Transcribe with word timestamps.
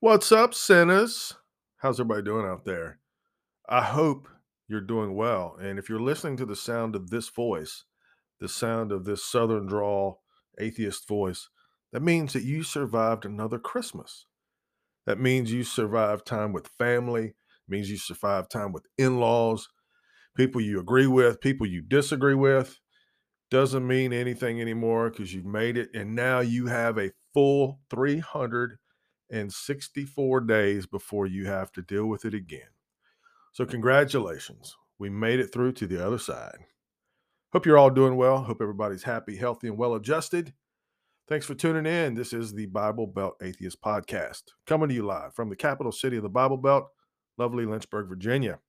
What's 0.00 0.30
up, 0.30 0.52
sinners? 0.52 1.32
How's 1.78 1.98
everybody 1.98 2.22
doing 2.22 2.44
out 2.44 2.66
there? 2.66 2.98
I 3.66 3.80
hope 3.80 4.28
you're 4.68 4.82
doing 4.82 5.16
well. 5.16 5.56
And 5.58 5.78
if 5.78 5.88
you're 5.88 6.02
listening 6.02 6.36
to 6.36 6.44
the 6.44 6.54
sound 6.54 6.94
of 6.94 7.08
this 7.08 7.30
voice, 7.30 7.84
the 8.38 8.46
sound 8.46 8.92
of 8.92 9.06
this 9.06 9.24
Southern 9.24 9.64
drawl 9.66 10.20
atheist 10.58 11.08
voice, 11.08 11.48
that 11.94 12.02
means 12.02 12.34
that 12.34 12.42
you 12.42 12.62
survived 12.62 13.24
another 13.24 13.58
Christmas. 13.58 14.26
That 15.06 15.18
means 15.18 15.50
you 15.50 15.64
survived 15.64 16.26
time 16.26 16.52
with 16.52 16.68
family, 16.78 17.34
means 17.66 17.90
you 17.90 17.96
survived 17.96 18.50
time 18.50 18.72
with 18.72 18.84
in 18.98 19.18
laws, 19.18 19.66
people 20.36 20.60
you 20.60 20.78
agree 20.78 21.06
with, 21.06 21.40
people 21.40 21.66
you 21.66 21.80
disagree 21.80 22.34
with. 22.34 22.78
Doesn't 23.50 23.86
mean 23.86 24.12
anything 24.12 24.60
anymore 24.60 25.08
because 25.08 25.32
you've 25.32 25.46
made 25.46 25.78
it. 25.78 25.88
And 25.94 26.14
now 26.14 26.40
you 26.40 26.66
have 26.66 26.98
a 26.98 27.12
full 27.32 27.80
364 29.30 30.40
days 30.42 30.86
before 30.86 31.26
you 31.26 31.46
have 31.46 31.72
to 31.72 31.82
deal 31.82 32.06
with 32.06 32.24
it 32.24 32.34
again. 32.34 32.68
So, 33.52 33.64
congratulations. 33.64 34.76
We 34.98 35.10
made 35.10 35.40
it 35.40 35.52
through 35.52 35.72
to 35.72 35.86
the 35.86 36.04
other 36.04 36.18
side. 36.18 36.58
Hope 37.52 37.66
you're 37.66 37.78
all 37.78 37.90
doing 37.90 38.16
well. 38.16 38.44
Hope 38.44 38.60
everybody's 38.60 39.04
happy, 39.04 39.36
healthy, 39.36 39.68
and 39.68 39.78
well 39.78 39.94
adjusted. 39.94 40.52
Thanks 41.28 41.46
for 41.46 41.54
tuning 41.54 41.86
in. 41.86 42.14
This 42.14 42.32
is 42.32 42.52
the 42.52 42.66
Bible 42.66 43.06
Belt 43.06 43.34
Atheist 43.42 43.82
Podcast, 43.82 44.42
coming 44.66 44.88
to 44.88 44.94
you 44.94 45.04
live 45.04 45.34
from 45.34 45.48
the 45.48 45.56
capital 45.56 45.90
city 45.90 46.16
of 46.16 46.22
the 46.22 46.28
Bible 46.28 46.56
Belt, 46.56 46.84
lovely 47.36 47.66
Lynchburg, 47.66 48.08
Virginia. 48.08 48.60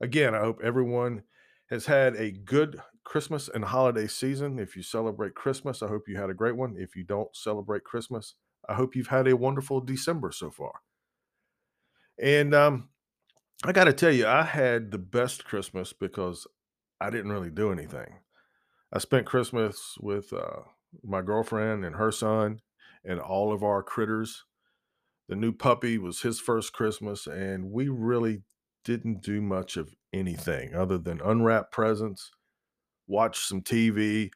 Again, 0.00 0.34
I 0.34 0.40
hope 0.40 0.60
everyone 0.62 1.22
has 1.70 1.86
had 1.86 2.16
a 2.16 2.32
good 2.32 2.82
Christmas 3.04 3.48
and 3.48 3.64
holiday 3.64 4.06
season. 4.06 4.58
If 4.58 4.76
you 4.76 4.82
celebrate 4.82 5.34
Christmas, 5.34 5.82
I 5.82 5.88
hope 5.88 6.08
you 6.08 6.16
had 6.16 6.30
a 6.30 6.34
great 6.34 6.56
one. 6.56 6.74
If 6.76 6.96
you 6.96 7.04
don't 7.04 7.34
celebrate 7.34 7.84
Christmas, 7.84 8.34
I 8.68 8.74
hope 8.74 8.96
you've 8.96 9.08
had 9.08 9.28
a 9.28 9.36
wonderful 9.36 9.80
December 9.80 10.32
so 10.32 10.50
far. 10.50 10.80
And 12.20 12.54
um, 12.54 12.88
I 13.64 13.72
got 13.72 13.84
to 13.84 13.92
tell 13.92 14.12
you, 14.12 14.26
I 14.26 14.42
had 14.42 14.90
the 14.90 14.98
best 14.98 15.44
Christmas 15.44 15.92
because 15.92 16.46
I 17.00 17.10
didn't 17.10 17.32
really 17.32 17.50
do 17.50 17.72
anything. 17.72 18.20
I 18.92 18.98
spent 18.98 19.26
Christmas 19.26 19.96
with 20.00 20.32
uh, 20.32 20.60
my 21.02 21.22
girlfriend 21.22 21.84
and 21.84 21.96
her 21.96 22.12
son 22.12 22.60
and 23.04 23.20
all 23.20 23.52
of 23.52 23.62
our 23.62 23.82
critters. 23.82 24.44
The 25.28 25.36
new 25.36 25.52
puppy 25.52 25.98
was 25.98 26.20
his 26.20 26.38
first 26.38 26.72
Christmas, 26.72 27.26
and 27.26 27.70
we 27.70 27.88
really 27.88 28.42
didn't 28.84 29.22
do 29.22 29.40
much 29.40 29.76
of 29.76 29.94
anything 30.12 30.74
other 30.74 30.98
than 30.98 31.20
unwrap 31.22 31.72
presents, 31.72 32.30
watch 33.06 33.38
some 33.38 33.62
TV, 33.62 34.30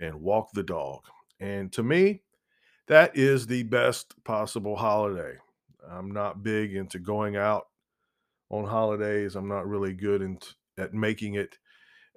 and 0.00 0.22
walk 0.22 0.48
the 0.54 0.62
dog. 0.62 1.02
And 1.38 1.70
to 1.72 1.82
me, 1.82 2.22
that 2.90 3.16
is 3.16 3.46
the 3.46 3.62
best 3.62 4.16
possible 4.24 4.74
holiday. 4.74 5.36
I'm 5.88 6.10
not 6.10 6.42
big 6.42 6.74
into 6.74 6.98
going 6.98 7.36
out 7.36 7.68
on 8.50 8.64
holidays. 8.64 9.36
I'm 9.36 9.46
not 9.46 9.68
really 9.68 9.92
good 9.92 10.22
in, 10.22 10.40
at 10.76 10.92
making 10.92 11.34
it 11.34 11.56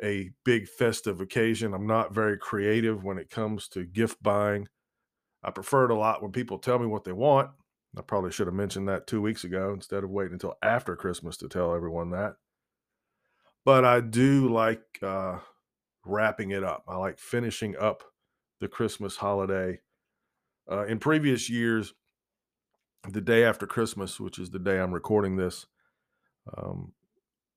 a 0.04 0.32
big 0.44 0.68
festive 0.68 1.22
occasion. 1.22 1.76
I'm 1.76 1.86
not 1.86 2.16
very 2.16 2.40
creative 2.40 3.04
when 3.04 3.20
it 3.20 3.30
comes 3.30 3.68
to 3.70 3.86
gift 3.86 4.24
buying. 4.24 4.68
I 5.44 5.52
prefer 5.52 5.86
it 5.86 5.92
a 5.92 5.96
lot 5.96 6.24
when 6.24 6.32
people 6.32 6.58
tell 6.58 6.80
me 6.80 6.88
what 6.88 7.04
they 7.04 7.12
want. 7.12 7.52
I 7.96 8.02
probably 8.02 8.32
should 8.32 8.48
have 8.48 8.56
mentioned 8.56 8.88
that 8.90 9.06
two 9.06 9.22
weeks 9.22 9.44
ago 9.44 9.74
instead 9.76 10.04
of 10.04 10.10
waiting 10.10 10.34
until 10.34 10.56
after 10.64 10.96
Christmas 10.96 11.38
to 11.38 11.48
tell 11.48 11.76
everyone 11.76 12.10
that. 12.10 12.34
But 13.64 13.86
I 13.86 14.00
do 14.00 14.52
like 14.52 14.82
uh, 15.04 15.38
wrapping 16.04 16.50
it 16.50 16.64
up. 16.64 16.84
I 16.88 16.98
like 16.98 17.20
finishing 17.20 17.76
up 17.78 18.02
the 18.60 18.68
Christmas 18.68 19.18
holiday. 19.18 19.80
Uh, 20.70 20.86
in 20.86 21.00
previous 21.00 21.50
years, 21.50 21.94
the 23.10 23.22
day 23.22 23.44
after 23.44 23.68
Christmas, 23.68 24.20
which 24.20 24.40
is 24.40 24.50
the 24.50 24.60
day 24.60 24.80
I'm 24.80 24.94
recording 24.94 25.36
this, 25.36 25.66
um, 26.58 26.94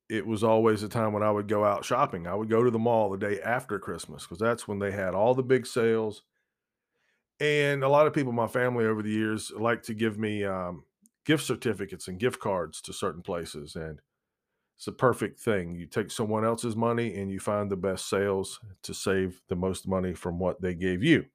it 0.08 0.26
was 0.26 0.44
always 0.44 0.82
a 0.82 0.88
time 0.88 1.12
when 1.12 1.22
I 1.22 1.30
would 1.30 1.48
go 1.48 1.64
out 1.64 1.84
shopping. 1.84 2.26
I 2.26 2.34
would 2.34 2.48
go 2.48 2.62
to 2.62 2.70
the 2.70 2.78
mall 2.78 3.10
the 3.10 3.16
day 3.16 3.40
after 3.40 3.78
Christmas 3.78 4.22
because 4.22 4.38
that's 4.38 4.68
when 4.68 4.78
they 4.78 4.92
had 4.92 5.14
all 5.14 5.34
the 5.34 5.42
big 5.42 5.66
sales. 5.66 6.22
And 7.40 7.82
a 7.82 7.88
lot 7.88 8.06
of 8.06 8.12
people 8.12 8.32
my 8.32 8.46
family 8.46 8.86
over 8.86 9.02
the 9.02 9.10
years 9.10 9.50
like 9.50 9.82
to 9.84 9.94
give 9.94 10.18
me 10.18 10.44
um, 10.44 10.84
gift 11.24 11.44
certificates 11.44 12.08
and 12.08 12.18
gift 12.18 12.40
cards 12.40 12.80
to 12.82 12.92
certain 12.92 13.22
places. 13.22 13.74
And 13.74 14.00
it's 14.76 14.86
a 14.86 14.92
perfect 14.92 15.40
thing. 15.40 15.74
You 15.74 15.86
take 15.86 16.10
someone 16.10 16.44
else's 16.44 16.76
money 16.76 17.14
and 17.16 17.30
you 17.30 17.40
find 17.40 17.70
the 17.70 17.76
best 17.76 18.08
sales 18.08 18.60
to 18.82 18.94
save 18.94 19.42
the 19.48 19.56
most 19.56 19.88
money 19.88 20.14
from 20.14 20.38
what 20.38 20.60
they 20.60 20.74
gave 20.74 21.02
you. 21.02 21.26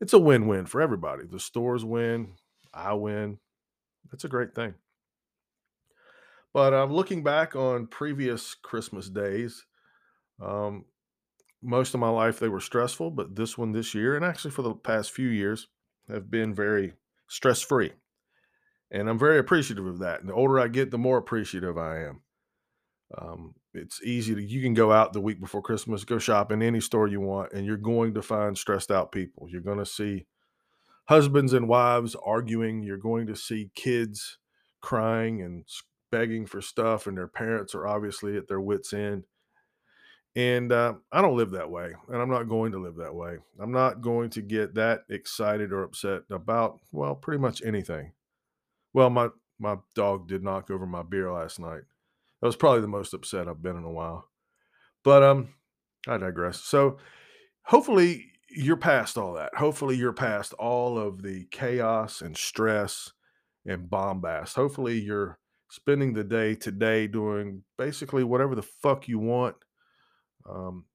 It's 0.00 0.12
a 0.12 0.18
win 0.18 0.46
win 0.46 0.66
for 0.66 0.80
everybody. 0.80 1.24
The 1.26 1.40
stores 1.40 1.84
win, 1.84 2.34
I 2.72 2.94
win. 2.94 3.38
That's 4.10 4.24
a 4.24 4.28
great 4.28 4.54
thing. 4.54 4.74
But 6.52 6.74
um, 6.74 6.92
looking 6.92 7.22
back 7.22 7.54
on 7.54 7.86
previous 7.86 8.54
Christmas 8.54 9.08
days, 9.08 9.66
um, 10.42 10.86
most 11.62 11.94
of 11.94 12.00
my 12.00 12.08
life 12.08 12.38
they 12.38 12.48
were 12.48 12.60
stressful, 12.60 13.10
but 13.10 13.36
this 13.36 13.58
one 13.58 13.72
this 13.72 13.94
year, 13.94 14.16
and 14.16 14.24
actually 14.24 14.50
for 14.50 14.62
the 14.62 14.74
past 14.74 15.12
few 15.12 15.28
years, 15.28 15.68
have 16.08 16.30
been 16.30 16.54
very 16.54 16.94
stress 17.28 17.60
free. 17.60 17.92
And 18.90 19.08
I'm 19.08 19.18
very 19.18 19.38
appreciative 19.38 19.86
of 19.86 20.00
that. 20.00 20.20
And 20.20 20.28
the 20.28 20.34
older 20.34 20.58
I 20.58 20.66
get, 20.66 20.90
the 20.90 20.98
more 20.98 21.18
appreciative 21.18 21.78
I 21.78 22.02
am. 22.02 22.22
Um, 23.18 23.54
it's 23.74 24.02
easy 24.02 24.34
to, 24.34 24.42
you 24.42 24.62
can 24.62 24.74
go 24.74 24.92
out 24.92 25.12
the 25.12 25.20
week 25.20 25.40
before 25.40 25.62
Christmas, 25.62 26.04
go 26.04 26.18
shop 26.18 26.52
in 26.52 26.62
any 26.62 26.80
store 26.80 27.08
you 27.08 27.20
want, 27.20 27.52
and 27.52 27.66
you're 27.66 27.76
going 27.76 28.14
to 28.14 28.22
find 28.22 28.56
stressed 28.56 28.90
out 28.90 29.12
people. 29.12 29.48
You're 29.48 29.60
going 29.62 29.78
to 29.78 29.86
see 29.86 30.26
husbands 31.06 31.52
and 31.52 31.68
wives 31.68 32.14
arguing. 32.24 32.82
You're 32.82 32.96
going 32.96 33.26
to 33.26 33.34
see 33.34 33.70
kids 33.74 34.38
crying 34.80 35.42
and 35.42 35.64
begging 36.12 36.46
for 36.46 36.60
stuff, 36.60 37.06
and 37.06 37.16
their 37.16 37.26
parents 37.28 37.74
are 37.74 37.86
obviously 37.86 38.36
at 38.36 38.48
their 38.48 38.60
wits' 38.60 38.92
end. 38.92 39.24
And 40.36 40.70
uh, 40.70 40.94
I 41.10 41.20
don't 41.22 41.36
live 41.36 41.50
that 41.50 41.70
way, 41.70 41.92
and 42.08 42.22
I'm 42.22 42.30
not 42.30 42.48
going 42.48 42.70
to 42.72 42.78
live 42.78 42.96
that 42.96 43.14
way. 43.14 43.38
I'm 43.58 43.72
not 43.72 44.00
going 44.00 44.30
to 44.30 44.42
get 44.42 44.74
that 44.74 45.00
excited 45.08 45.72
or 45.72 45.82
upset 45.82 46.22
about, 46.30 46.78
well, 46.92 47.16
pretty 47.16 47.40
much 47.40 47.62
anything. 47.64 48.12
Well, 48.92 49.10
my 49.10 49.30
my 49.58 49.78
dog 49.94 50.28
did 50.28 50.44
knock 50.44 50.70
over 50.70 50.86
my 50.86 51.02
beer 51.02 51.32
last 51.32 51.58
night. 51.58 51.82
That 52.40 52.46
was 52.46 52.56
probably 52.56 52.80
the 52.80 52.88
most 52.88 53.14
upset 53.14 53.48
I've 53.48 53.62
been 53.62 53.76
in 53.76 53.84
a 53.84 53.90
while. 53.90 54.28
But 55.04 55.22
um, 55.22 55.54
I 56.08 56.16
digress. 56.18 56.60
So 56.60 56.98
hopefully 57.64 58.32
you're 58.50 58.76
past 58.76 59.16
all 59.16 59.34
that. 59.34 59.54
Hopefully 59.54 59.96
you're 59.96 60.12
past 60.12 60.52
all 60.54 60.98
of 60.98 61.22
the 61.22 61.46
chaos 61.50 62.20
and 62.20 62.36
stress 62.36 63.12
and 63.66 63.88
bombast. 63.88 64.54
Hopefully 64.54 64.98
you're 64.98 65.38
spending 65.70 66.14
the 66.14 66.24
day 66.24 66.54
today 66.54 67.06
doing 67.06 67.62
basically 67.78 68.24
whatever 68.24 68.54
the 68.54 68.62
fuck 68.62 69.06
you 69.06 69.18
want. 69.18 69.56
Um, 70.48 70.86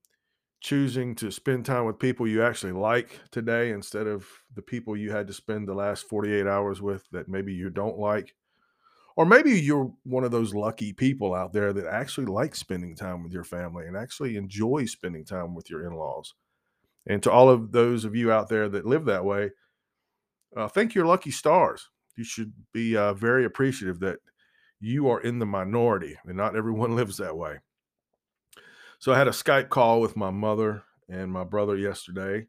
choosing 0.60 1.14
to 1.14 1.30
spend 1.30 1.64
time 1.64 1.84
with 1.84 1.98
people 1.98 2.26
you 2.26 2.42
actually 2.42 2.72
like 2.72 3.20
today 3.30 3.70
instead 3.70 4.06
of 4.06 4.26
the 4.54 4.62
people 4.62 4.96
you 4.96 5.12
had 5.12 5.28
to 5.28 5.32
spend 5.32 5.68
the 5.68 5.74
last 5.74 6.08
48 6.08 6.46
hours 6.46 6.82
with 6.82 7.04
that 7.12 7.28
maybe 7.28 7.52
you 7.52 7.70
don't 7.70 7.98
like. 7.98 8.34
Or 9.16 9.24
maybe 9.24 9.58
you're 9.58 9.90
one 10.04 10.24
of 10.24 10.30
those 10.30 10.54
lucky 10.54 10.92
people 10.92 11.34
out 11.34 11.52
there 11.52 11.72
that 11.72 11.86
actually 11.86 12.26
like 12.26 12.54
spending 12.54 12.94
time 12.94 13.22
with 13.22 13.32
your 13.32 13.44
family 13.44 13.86
and 13.86 13.96
actually 13.96 14.36
enjoy 14.36 14.84
spending 14.84 15.24
time 15.24 15.54
with 15.54 15.70
your 15.70 15.86
in 15.86 15.94
laws. 15.94 16.34
And 17.06 17.22
to 17.22 17.32
all 17.32 17.48
of 17.48 17.72
those 17.72 18.04
of 18.04 18.14
you 18.14 18.30
out 18.30 18.48
there 18.48 18.68
that 18.68 18.84
live 18.84 19.06
that 19.06 19.24
way, 19.24 19.52
uh, 20.54 20.68
thank 20.68 20.94
your 20.94 21.06
lucky 21.06 21.30
stars. 21.30 21.88
You 22.16 22.24
should 22.24 22.52
be 22.72 22.96
uh, 22.96 23.14
very 23.14 23.46
appreciative 23.46 24.00
that 24.00 24.18
you 24.80 25.08
are 25.08 25.20
in 25.20 25.38
the 25.38 25.46
minority 25.46 26.16
and 26.26 26.36
not 26.36 26.56
everyone 26.56 26.94
lives 26.96 27.16
that 27.16 27.36
way. 27.36 27.58
So 28.98 29.12
I 29.12 29.18
had 29.18 29.28
a 29.28 29.32
Skype 29.32 29.68
call 29.70 30.00
with 30.00 30.16
my 30.16 30.30
mother 30.30 30.82
and 31.08 31.30
my 31.30 31.44
brother 31.44 31.76
yesterday, 31.76 32.46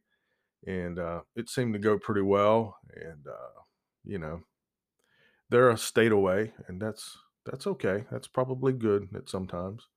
and 0.66 0.98
uh, 0.98 1.22
it 1.36 1.50
seemed 1.50 1.74
to 1.74 1.80
go 1.80 1.98
pretty 1.98 2.22
well. 2.22 2.78
And 2.96 3.28
uh, 3.28 3.62
you 4.06 4.18
know, 4.18 4.42
they're 5.50 5.70
a 5.70 5.78
state 5.78 6.12
away, 6.12 6.54
and 6.68 6.82
that's 6.82 7.18
that's 7.46 7.68
okay. 7.68 8.06
That's 8.12 8.28
probably 8.28 8.74
good 8.74 9.08
at 9.16 9.30
sometimes. 9.30 9.88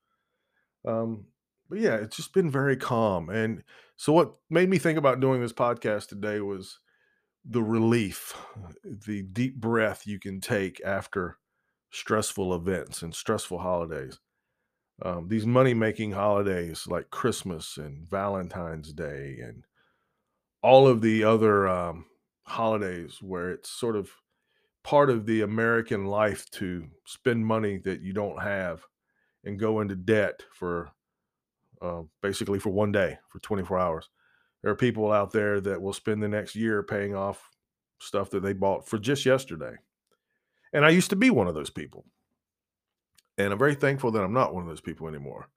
Um, 0.86 1.26
but 1.68 1.78
yeah, 1.78 1.96
it's 1.96 2.16
just 2.16 2.32
been 2.32 2.50
very 2.50 2.76
calm. 2.76 3.28
And 3.28 3.62
so, 3.96 4.12
what 4.12 4.34
made 4.48 4.68
me 4.68 4.78
think 4.78 4.98
about 4.98 5.20
doing 5.20 5.40
this 5.40 5.52
podcast 5.52 6.08
today 6.08 6.40
was 6.40 6.78
the 7.44 7.62
relief, 7.62 8.36
the 8.84 9.22
deep 9.22 9.56
breath 9.56 10.06
you 10.06 10.18
can 10.18 10.40
take 10.40 10.80
after 10.84 11.38
stressful 11.90 12.54
events 12.54 13.02
and 13.02 13.14
stressful 13.14 13.58
holidays. 13.58 14.18
Um, 15.02 15.28
these 15.28 15.46
money 15.46 15.72
making 15.72 16.12
holidays 16.12 16.86
like 16.86 17.10
Christmas 17.10 17.78
and 17.78 18.06
Valentine's 18.08 18.92
Day 18.92 19.38
and 19.42 19.64
all 20.62 20.86
of 20.86 21.00
the 21.00 21.24
other 21.24 21.66
um, 21.68 22.04
holidays 22.42 23.18
where 23.22 23.50
it's 23.50 23.70
sort 23.70 23.96
of 23.96 24.10
part 24.82 25.10
of 25.10 25.26
the 25.26 25.42
American 25.42 26.06
life 26.06 26.50
to 26.50 26.86
spend 27.04 27.46
money 27.46 27.78
that 27.78 28.00
you 28.00 28.12
don't 28.12 28.42
have 28.42 28.86
and 29.44 29.58
go 29.58 29.80
into 29.80 29.94
debt 29.94 30.42
for 30.52 30.90
uh, 31.82 32.02
basically 32.22 32.58
for 32.58 32.70
one 32.70 32.92
day 32.92 33.18
for 33.28 33.38
24 33.40 33.78
hours. 33.78 34.08
There 34.62 34.70
are 34.70 34.76
people 34.76 35.10
out 35.10 35.32
there 35.32 35.60
that 35.60 35.80
will 35.80 35.92
spend 35.92 36.22
the 36.22 36.28
next 36.28 36.54
year 36.54 36.82
paying 36.82 37.14
off 37.14 37.50
stuff 37.98 38.30
that 38.30 38.40
they 38.40 38.52
bought 38.52 38.88
for 38.88 38.98
just 38.98 39.24
yesterday. 39.24 39.76
And 40.72 40.84
I 40.84 40.90
used 40.90 41.10
to 41.10 41.16
be 41.16 41.30
one 41.30 41.48
of 41.48 41.54
those 41.54 41.70
people. 41.70 42.04
And 43.38 43.52
I'm 43.52 43.58
very 43.58 43.74
thankful 43.74 44.10
that 44.12 44.22
I'm 44.22 44.34
not 44.34 44.54
one 44.54 44.62
of 44.62 44.68
those 44.68 44.80
people 44.80 45.08
anymore. 45.08 45.48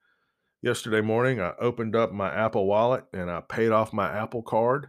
Yesterday 0.62 1.02
morning, 1.02 1.42
I 1.42 1.54
opened 1.60 1.96
up 1.96 2.14
my 2.14 2.34
Apple 2.34 2.66
wallet 2.66 3.04
and 3.12 3.30
I 3.30 3.42
paid 3.42 3.72
off 3.72 3.92
my 3.92 4.10
Apple 4.10 4.42
card. 4.42 4.88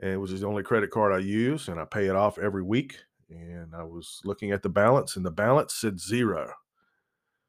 And 0.00 0.10
it 0.12 0.16
was 0.16 0.38
the 0.38 0.46
only 0.46 0.62
credit 0.62 0.90
card 0.90 1.12
I 1.12 1.18
use, 1.18 1.66
and 1.66 1.80
I 1.80 1.84
pay 1.84 2.06
it 2.06 2.14
off 2.14 2.38
every 2.38 2.62
week. 2.62 2.98
And 3.30 3.74
I 3.74 3.84
was 3.84 4.20
looking 4.24 4.52
at 4.52 4.62
the 4.62 4.68
balance, 4.68 5.16
and 5.16 5.24
the 5.24 5.30
balance 5.30 5.74
said 5.74 6.00
zero. 6.00 6.54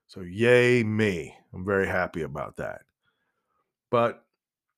So, 0.08 0.22
yay, 0.22 0.84
me. 0.84 1.36
I'm 1.54 1.66
very 1.66 1.88
happy 1.88 2.22
about 2.22 2.58
that. 2.58 2.82
But 3.92 4.24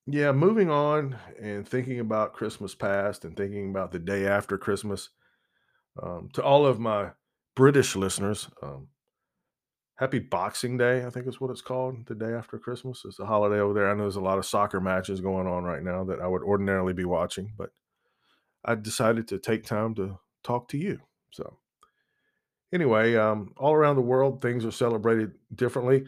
yeah, 0.08 0.32
moving 0.32 0.70
on 0.70 1.16
and 1.42 1.68
thinking 1.68 2.00
about 2.00 2.34
Christmas 2.34 2.76
past 2.76 3.24
and 3.24 3.36
thinking 3.36 3.70
about 3.70 3.92
the 3.92 4.00
day 4.00 4.28
after 4.28 4.58
Christmas, 4.58 5.10
um, 6.02 6.30
to 6.34 6.44
all 6.44 6.66
of 6.66 6.80
my 6.80 7.12
British 7.56 7.96
listeners, 7.96 8.50
um, 8.62 8.88
happy 9.96 10.20
Boxing 10.20 10.78
Day, 10.78 11.06
I 11.06 11.10
think 11.10 11.28
is 11.28 11.40
what 11.40 11.52
it's 11.52 11.62
called, 11.62 12.08
the 12.08 12.16
day 12.16 12.34
after 12.34 12.58
Christmas. 12.58 13.04
It's 13.06 13.20
a 13.20 13.26
holiday 13.26 13.60
over 13.60 13.74
there. 13.74 13.90
I 13.90 13.94
know 13.94 14.04
there's 14.04 14.16
a 14.16 14.22
lot 14.22 14.40
of 14.40 14.46
soccer 14.46 14.82
matches 14.82 15.22
going 15.22 15.48
on 15.48 15.64
right 15.64 15.84
now 15.84 16.04
that 16.06 16.20
I 16.20 16.28
would 16.28 16.42
ordinarily 16.42 16.94
be 16.94 17.06
watching, 17.06 17.54
but 17.58 17.70
I 18.66 18.76
decided 18.76 19.28
to 19.28 19.40
take 19.40 19.66
time 19.66 19.94
to 19.96 20.20
talk 20.44 20.68
to 20.70 20.78
you. 20.78 21.00
So, 21.32 21.58
anyway, 22.74 23.16
um, 23.16 23.54
all 23.58 23.74
around 23.74 23.96
the 23.96 24.02
world, 24.02 24.42
things 24.42 24.66
are 24.66 24.72
celebrated 24.72 25.32
differently. 25.56 26.06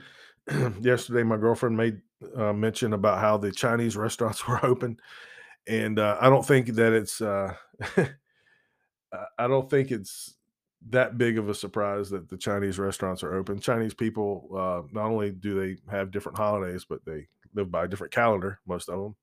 Yesterday, 0.82 1.24
my 1.24 1.38
girlfriend 1.38 1.78
made 1.78 2.02
uh, 2.36 2.54
mention 2.54 2.94
about 2.94 3.20
how 3.20 3.38
the 3.38 3.52
Chinese 3.52 3.96
restaurants 3.98 4.48
were 4.48 4.64
open, 4.66 5.00
and 5.68 6.00
uh, 6.00 6.18
I 6.20 6.30
don't 6.30 6.46
think 6.46 6.68
that 6.76 6.94
it's. 6.94 7.22
Uh, 7.22 7.54
I 9.38 9.48
don't 9.48 9.70
think 9.70 9.92
it's 9.92 10.36
that 10.90 11.18
big 11.18 11.38
of 11.38 11.50
a 11.50 11.54
surprise 11.54 12.10
that 12.10 12.30
the 12.30 12.38
Chinese 12.38 12.80
restaurants 12.80 13.24
are 13.24 13.36
open. 13.36 13.60
Chinese 13.60 13.94
people 13.94 14.50
uh, 14.54 14.82
not 14.92 15.06
only 15.06 15.32
do 15.32 15.60
they 15.60 15.78
have 15.90 16.12
different 16.12 16.38
holidays, 16.38 16.86
but 16.88 17.06
they 17.06 17.28
live 17.54 17.72
by 17.72 17.86
a 17.86 17.88
different 17.88 18.14
calendar, 18.14 18.60
most 18.68 18.90
of 18.90 19.00
them. 19.00 19.16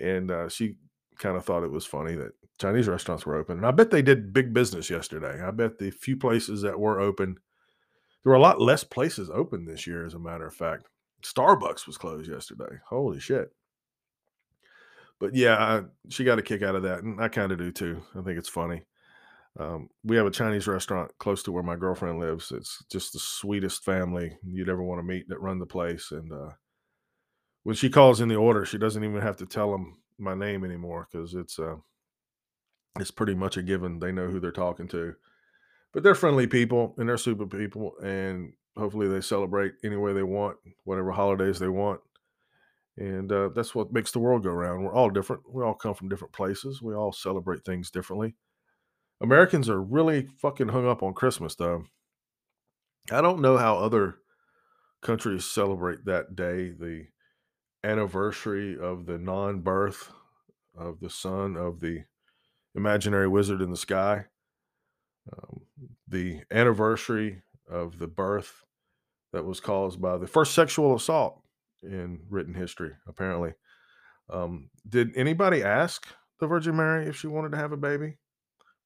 And 0.00 0.30
uh, 0.30 0.48
she 0.48 0.76
kind 1.18 1.36
of 1.36 1.44
thought 1.44 1.64
it 1.64 1.70
was 1.70 1.84
funny 1.84 2.14
that 2.14 2.32
Chinese 2.62 2.88
restaurants 2.88 3.26
were 3.26 3.36
open. 3.36 3.58
And 3.58 3.66
I 3.66 3.72
bet 3.72 3.90
they 3.90 4.02
did 4.02 4.32
big 4.32 4.54
business 4.54 4.88
yesterday. 4.88 5.42
I 5.42 5.50
bet 5.50 5.78
the 5.78 5.90
few 5.90 6.16
places 6.16 6.62
that 6.62 6.78
were 6.78 7.00
open, 7.00 7.34
there 8.22 8.30
were 8.30 8.34
a 8.34 8.40
lot 8.40 8.60
less 8.60 8.84
places 8.84 9.28
open 9.28 9.64
this 9.64 9.86
year, 9.86 10.06
as 10.06 10.14
a 10.14 10.18
matter 10.18 10.46
of 10.46 10.54
fact. 10.54 10.86
Starbucks 11.22 11.86
was 11.86 11.98
closed 11.98 12.30
yesterday. 12.30 12.78
Holy 12.88 13.20
shit. 13.20 13.52
But 15.18 15.34
yeah, 15.34 15.56
I, 15.56 15.82
she 16.08 16.24
got 16.24 16.38
a 16.38 16.42
kick 16.42 16.62
out 16.62 16.76
of 16.76 16.84
that. 16.84 17.02
And 17.02 17.20
I 17.20 17.28
kind 17.28 17.52
of 17.52 17.58
do 17.58 17.72
too. 17.72 18.02
I 18.16 18.22
think 18.22 18.38
it's 18.38 18.48
funny. 18.48 18.82
Um, 19.58 19.88
we 20.02 20.16
have 20.16 20.26
a 20.26 20.30
Chinese 20.30 20.66
restaurant 20.66 21.10
close 21.18 21.42
to 21.42 21.52
where 21.52 21.62
my 21.62 21.76
girlfriend 21.76 22.18
lives. 22.18 22.52
It's 22.52 22.82
just 22.90 23.12
the 23.12 23.18
sweetest 23.18 23.84
family 23.84 24.36
you'd 24.46 24.68
ever 24.68 24.82
want 24.82 25.00
to 25.00 25.04
meet 25.04 25.28
that 25.28 25.40
run 25.40 25.58
the 25.58 25.66
place. 25.66 26.10
And 26.10 26.32
uh, 26.32 26.50
when 27.64 27.76
she 27.76 27.90
calls 27.90 28.20
in 28.20 28.28
the 28.28 28.36
order, 28.36 28.64
she 28.64 28.78
doesn't 28.78 29.04
even 29.04 29.20
have 29.20 29.36
to 29.38 29.46
tell 29.46 29.70
them 29.70 29.98
my 30.18 30.34
name 30.34 30.64
anymore 30.64 31.08
because 31.10 31.34
it's 31.34 31.58
uh, 31.58 31.76
it's 32.98 33.10
pretty 33.10 33.34
much 33.34 33.56
a 33.56 33.62
given. 33.62 33.98
They 33.98 34.12
know 34.12 34.28
who 34.28 34.40
they're 34.40 34.50
talking 34.50 34.88
to. 34.88 35.14
But 35.92 36.02
they're 36.02 36.14
friendly 36.14 36.46
people 36.46 36.94
and 36.98 37.08
they're 37.08 37.18
super 37.18 37.46
people, 37.46 37.94
and 38.02 38.54
hopefully 38.76 39.08
they 39.08 39.20
celebrate 39.20 39.74
any 39.84 39.96
way 39.96 40.12
they 40.12 40.22
want, 40.22 40.56
whatever 40.84 41.12
holidays 41.12 41.58
they 41.58 41.68
want. 41.68 42.00
And 42.96 43.30
uh, 43.32 43.50
that's 43.54 43.74
what 43.74 43.92
makes 43.92 44.12
the 44.12 44.18
world 44.18 44.42
go 44.42 44.50
round. 44.50 44.84
We're 44.84 44.94
all 44.94 45.10
different. 45.10 45.42
We 45.50 45.62
all 45.62 45.74
come 45.74 45.94
from 45.94 46.08
different 46.08 46.34
places. 46.34 46.82
We 46.82 46.94
all 46.94 47.12
celebrate 47.12 47.64
things 47.64 47.90
differently. 47.90 48.34
Americans 49.20 49.68
are 49.68 49.80
really 49.80 50.28
fucking 50.38 50.68
hung 50.68 50.86
up 50.86 51.02
on 51.02 51.14
Christmas, 51.14 51.54
though. 51.54 51.84
I 53.10 53.20
don't 53.20 53.40
know 53.40 53.56
how 53.56 53.78
other 53.78 54.16
countries 55.00 55.44
celebrate 55.44 56.04
that 56.04 56.36
day, 56.36 56.70
the 56.70 57.06
anniversary 57.84 58.78
of 58.78 59.06
the 59.06 59.18
non 59.18 59.60
birth 59.60 60.12
of 60.76 61.00
the 61.00 61.10
son 61.10 61.56
of 61.56 61.80
the 61.80 62.04
imaginary 62.74 63.28
wizard 63.28 63.60
in 63.60 63.70
the 63.70 63.76
sky, 63.76 64.26
um, 65.32 65.60
the 66.08 66.40
anniversary 66.50 67.42
of 67.70 67.98
the 67.98 68.06
birth 68.06 68.64
that 69.32 69.44
was 69.44 69.60
caused 69.60 70.00
by 70.00 70.16
the 70.18 70.26
first 70.26 70.54
sexual 70.54 70.94
assault 70.94 71.40
in 71.82 72.20
written 72.28 72.54
history, 72.54 72.92
apparently. 73.06 73.52
Um, 74.30 74.70
did 74.88 75.16
anybody 75.16 75.62
ask 75.62 76.06
the 76.40 76.46
Virgin 76.46 76.76
Mary 76.76 77.06
if 77.06 77.16
she 77.16 77.26
wanted 77.26 77.52
to 77.52 77.58
have 77.58 77.72
a 77.72 77.76
baby? 77.76 78.18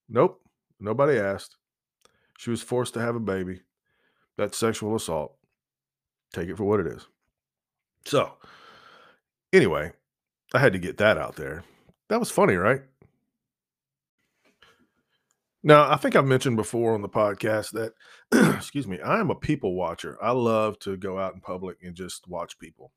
Nope. 0.08 0.40
Nobody 0.78 1.18
asked. 1.18 1.56
She 2.38 2.50
was 2.50 2.62
forced 2.62 2.94
to 2.94 3.00
have 3.00 3.16
a 3.16 3.20
baby. 3.20 3.60
That's 4.36 4.58
sexual 4.58 4.94
assault. 4.94 5.36
Take 6.32 6.48
it 6.48 6.56
for 6.56 6.64
what 6.64 6.80
it 6.80 6.86
is. 6.86 7.06
So, 8.04 8.32
anyway, 9.52 9.92
I 10.54 10.58
had 10.58 10.74
to 10.74 10.78
get 10.78 10.98
that 10.98 11.16
out 11.16 11.36
there. 11.36 11.64
That 12.08 12.20
was 12.20 12.30
funny, 12.30 12.54
right? 12.54 12.82
Now, 15.66 15.90
I 15.90 15.96
think 15.96 16.14
I've 16.14 16.24
mentioned 16.24 16.56
before 16.56 16.94
on 16.94 17.02
the 17.02 17.08
podcast 17.08 17.72
that, 17.72 17.92
excuse 18.54 18.86
me, 18.86 19.00
I 19.00 19.18
am 19.18 19.30
a 19.30 19.34
people 19.34 19.74
watcher. 19.74 20.16
I 20.22 20.30
love 20.30 20.78
to 20.78 20.96
go 20.96 21.18
out 21.18 21.34
in 21.34 21.40
public 21.40 21.78
and 21.82 21.96
just 21.96 22.28
watch 22.28 22.60
people. 22.60 22.92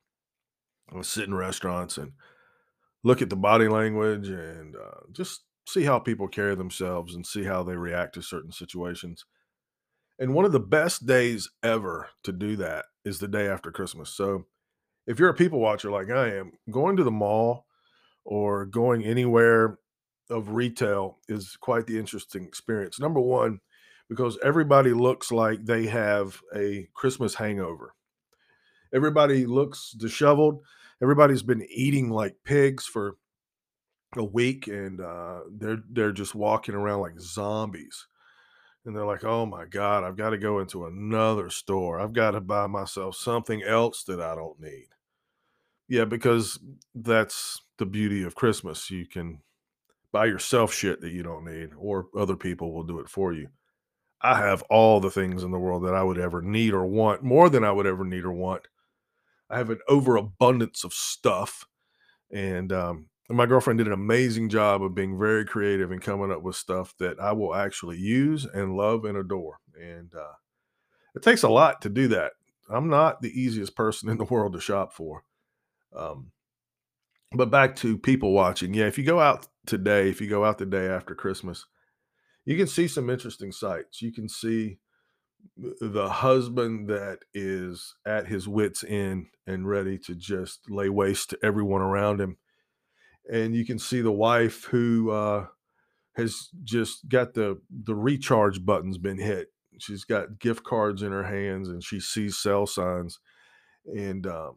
I 0.95 1.01
sit 1.01 1.23
in 1.23 1.33
restaurants 1.33 1.97
and 1.97 2.11
look 3.03 3.23
at 3.23 3.31
the 3.31 3.35
body 3.35 3.67
language 3.67 4.29
and 4.29 4.75
uh, 4.75 4.99
just 5.11 5.45
see 5.67 5.85
how 5.85 5.97
people 5.97 6.27
carry 6.27 6.53
themselves 6.53 7.15
and 7.15 7.25
see 7.25 7.43
how 7.43 7.63
they 7.63 7.75
react 7.75 8.13
to 8.13 8.21
certain 8.21 8.51
situations. 8.51 9.25
And 10.19 10.35
one 10.35 10.45
of 10.45 10.51
the 10.51 10.59
best 10.59 11.07
days 11.07 11.49
ever 11.63 12.09
to 12.23 12.31
do 12.31 12.55
that 12.57 12.85
is 13.03 13.17
the 13.17 13.27
day 13.27 13.47
after 13.47 13.71
Christmas. 13.71 14.11
So 14.11 14.45
if 15.07 15.17
you're 15.17 15.29
a 15.29 15.33
people 15.33 15.59
watcher 15.59 15.89
like 15.89 16.11
I 16.11 16.35
am, 16.35 16.51
going 16.69 16.97
to 16.97 17.03
the 17.03 17.09
mall 17.09 17.65
or 18.23 18.67
going 18.67 19.03
anywhere 19.03 19.79
of 20.29 20.49
retail 20.49 21.17
is 21.27 21.57
quite 21.59 21.87
the 21.87 21.97
interesting 21.97 22.43
experience. 22.43 22.99
Number 22.99 23.19
one, 23.19 23.59
because 24.07 24.37
everybody 24.43 24.91
looks 24.91 25.31
like 25.31 25.65
they 25.65 25.87
have 25.87 26.41
a 26.55 26.87
Christmas 26.93 27.35
hangover. 27.35 27.93
Everybody 28.93 29.45
looks 29.45 29.91
disheveled. 29.91 30.61
Everybody's 31.01 31.43
been 31.43 31.65
eating 31.69 32.09
like 32.09 32.37
pigs 32.43 32.85
for 32.85 33.15
a 34.15 34.23
week 34.23 34.67
and 34.67 34.99
uh, 34.99 35.41
they're 35.51 35.83
they're 35.91 36.11
just 36.11 36.33
walking 36.33 36.73
around 36.73 37.01
like 37.01 37.19
zombies 37.19 38.07
and 38.85 38.95
they're 38.95 39.05
like 39.05 39.23
oh 39.23 39.45
my 39.45 39.65
god 39.65 40.03
i've 40.03 40.17
got 40.17 40.31
to 40.31 40.37
go 40.37 40.59
into 40.59 40.85
another 40.85 41.49
store 41.49 41.99
i've 41.99 42.13
got 42.13 42.31
to 42.31 42.41
buy 42.41 42.65
myself 42.65 43.15
something 43.15 43.61
else 43.61 44.03
that 44.03 44.19
i 44.19 44.33
don't 44.33 44.59
need 44.59 44.87
yeah 45.87 46.05
because 46.05 46.59
that's 46.95 47.61
the 47.77 47.85
beauty 47.85 48.23
of 48.23 48.33
christmas 48.33 48.89
you 48.89 49.05
can 49.05 49.41
buy 50.11 50.25
yourself 50.25 50.73
shit 50.73 51.01
that 51.01 51.11
you 51.11 51.23
don't 51.23 51.45
need 51.45 51.69
or 51.77 52.07
other 52.17 52.35
people 52.35 52.73
will 52.73 52.83
do 52.83 52.99
it 52.99 53.09
for 53.09 53.33
you 53.33 53.47
i 54.21 54.37
have 54.37 54.61
all 54.63 54.99
the 54.99 55.11
things 55.11 55.43
in 55.43 55.51
the 55.51 55.59
world 55.59 55.83
that 55.83 55.93
i 55.93 56.03
would 56.03 56.19
ever 56.19 56.41
need 56.41 56.73
or 56.73 56.85
want 56.85 57.23
more 57.23 57.49
than 57.49 57.63
i 57.63 57.71
would 57.71 57.87
ever 57.87 58.03
need 58.03 58.23
or 58.23 58.33
want 58.33 58.67
i 59.49 59.57
have 59.57 59.69
an 59.69 59.79
overabundance 59.87 60.83
of 60.83 60.93
stuff 60.93 61.65
and 62.31 62.71
um, 62.71 63.07
my 63.29 63.45
girlfriend 63.45 63.77
did 63.77 63.87
an 63.87 63.93
amazing 63.93 64.49
job 64.49 64.83
of 64.83 64.95
being 64.95 65.17
very 65.17 65.45
creative 65.45 65.91
and 65.91 66.01
coming 66.01 66.31
up 66.31 66.41
with 66.41 66.55
stuff 66.55 66.95
that 66.97 67.19
I 67.19 67.31
will 67.31 67.53
actually 67.53 67.97
use 67.97 68.45
and 68.45 68.75
love 68.75 69.05
and 69.05 69.17
adore. 69.17 69.59
And 69.79 70.11
uh, 70.15 70.33
it 71.15 71.21
takes 71.21 71.43
a 71.43 71.49
lot 71.49 71.81
to 71.83 71.89
do 71.89 72.07
that. 72.09 72.31
I'm 72.69 72.89
not 72.89 73.21
the 73.21 73.39
easiest 73.39 73.75
person 73.75 74.09
in 74.09 74.17
the 74.17 74.25
world 74.25 74.53
to 74.53 74.59
shop 74.59 74.93
for. 74.93 75.23
Um, 75.95 76.31
but 77.31 77.51
back 77.51 77.75
to 77.77 77.97
people 77.97 78.31
watching. 78.31 78.73
Yeah, 78.73 78.85
if 78.85 78.97
you 78.97 79.03
go 79.03 79.19
out 79.19 79.47
today, 79.65 80.09
if 80.09 80.21
you 80.21 80.27
go 80.27 80.45
out 80.45 80.57
the 80.57 80.65
day 80.65 80.87
after 80.87 81.15
Christmas, 81.15 81.65
you 82.45 82.57
can 82.57 82.67
see 82.67 82.87
some 82.87 83.09
interesting 83.09 83.51
sights. 83.51 84.01
You 84.01 84.11
can 84.11 84.27
see 84.27 84.79
the 85.55 86.09
husband 86.09 86.89
that 86.89 87.19
is 87.33 87.95
at 88.05 88.27
his 88.27 88.47
wits' 88.47 88.83
end 88.87 89.27
and 89.47 89.67
ready 89.67 89.97
to 89.99 90.15
just 90.15 90.69
lay 90.69 90.89
waste 90.89 91.29
to 91.29 91.39
everyone 91.43 91.81
around 91.81 92.19
him 92.19 92.37
and 93.29 93.55
you 93.55 93.65
can 93.65 93.79
see 93.79 94.01
the 94.01 94.11
wife 94.11 94.65
who 94.65 95.11
uh, 95.11 95.45
has 96.17 96.49
just 96.63 97.07
got 97.07 97.33
the 97.33 97.61
the 97.83 97.95
recharge 97.95 98.65
buttons 98.65 98.97
been 98.97 99.19
hit. 99.19 99.47
She's 99.77 100.03
got 100.03 100.39
gift 100.39 100.63
cards 100.63 101.03
in 101.03 101.11
her 101.11 101.23
hands, 101.23 101.69
and 101.69 101.83
she 101.83 101.99
sees 101.99 102.37
sell 102.37 102.65
signs, 102.65 103.19
and 103.85 104.25
um, 104.25 104.55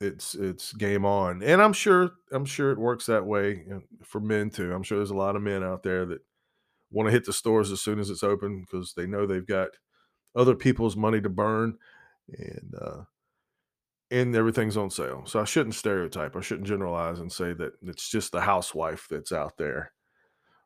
it's 0.00 0.34
it's 0.34 0.72
game 0.72 1.04
on. 1.04 1.42
And 1.42 1.60
I'm 1.62 1.72
sure 1.72 2.10
I'm 2.32 2.44
sure 2.44 2.72
it 2.72 2.78
works 2.78 3.06
that 3.06 3.26
way 3.26 3.64
for 4.04 4.20
men 4.20 4.50
too. 4.50 4.72
I'm 4.72 4.82
sure 4.82 4.98
there's 4.98 5.10
a 5.10 5.14
lot 5.14 5.36
of 5.36 5.42
men 5.42 5.62
out 5.62 5.82
there 5.82 6.04
that 6.06 6.20
want 6.90 7.08
to 7.08 7.12
hit 7.12 7.24
the 7.24 7.32
stores 7.32 7.72
as 7.72 7.80
soon 7.80 7.98
as 7.98 8.10
it's 8.10 8.22
open 8.22 8.60
because 8.60 8.94
they 8.94 9.06
know 9.06 9.26
they've 9.26 9.46
got 9.46 9.70
other 10.34 10.54
people's 10.54 10.96
money 10.96 11.20
to 11.20 11.28
burn, 11.28 11.78
and 12.28 12.74
uh, 12.80 13.02
and 14.10 14.34
everything's 14.36 14.76
on 14.76 14.90
sale. 14.90 15.24
So 15.26 15.40
I 15.40 15.44
shouldn't 15.44 15.74
stereotype. 15.74 16.36
I 16.36 16.40
shouldn't 16.40 16.68
generalize 16.68 17.18
and 17.18 17.32
say 17.32 17.52
that 17.54 17.72
it's 17.82 18.08
just 18.08 18.32
the 18.32 18.42
housewife 18.42 19.06
that's 19.10 19.32
out 19.32 19.56
there 19.56 19.92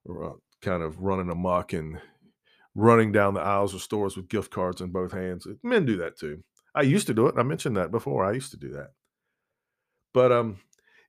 uh, 0.08 0.32
kind 0.60 0.82
of 0.82 1.00
running 1.00 1.30
amok 1.30 1.72
and 1.72 2.00
running 2.74 3.12
down 3.12 3.34
the 3.34 3.40
aisles 3.40 3.74
of 3.74 3.82
stores 3.82 4.16
with 4.16 4.28
gift 4.28 4.50
cards 4.50 4.80
in 4.80 4.90
both 4.90 5.12
hands. 5.12 5.46
Men 5.62 5.84
do 5.84 5.96
that 5.96 6.18
too. 6.18 6.42
I 6.74 6.82
used 6.82 7.06
to 7.08 7.14
do 7.14 7.26
it. 7.26 7.34
I 7.36 7.42
mentioned 7.42 7.76
that 7.76 7.90
before. 7.90 8.24
I 8.24 8.32
used 8.32 8.52
to 8.52 8.56
do 8.56 8.70
that. 8.72 8.90
But 10.12 10.32
um 10.32 10.60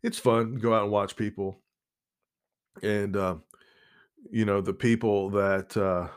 it's 0.04 0.18
fun 0.20 0.56
go 0.56 0.74
out 0.74 0.84
and 0.84 0.92
watch 0.92 1.16
people 1.16 1.62
and 2.82 3.16
uh, 3.16 3.36
you 4.30 4.46
know 4.46 4.62
the 4.62 4.74
people 4.74 5.32
that 5.32 5.76
uh, 5.76 6.08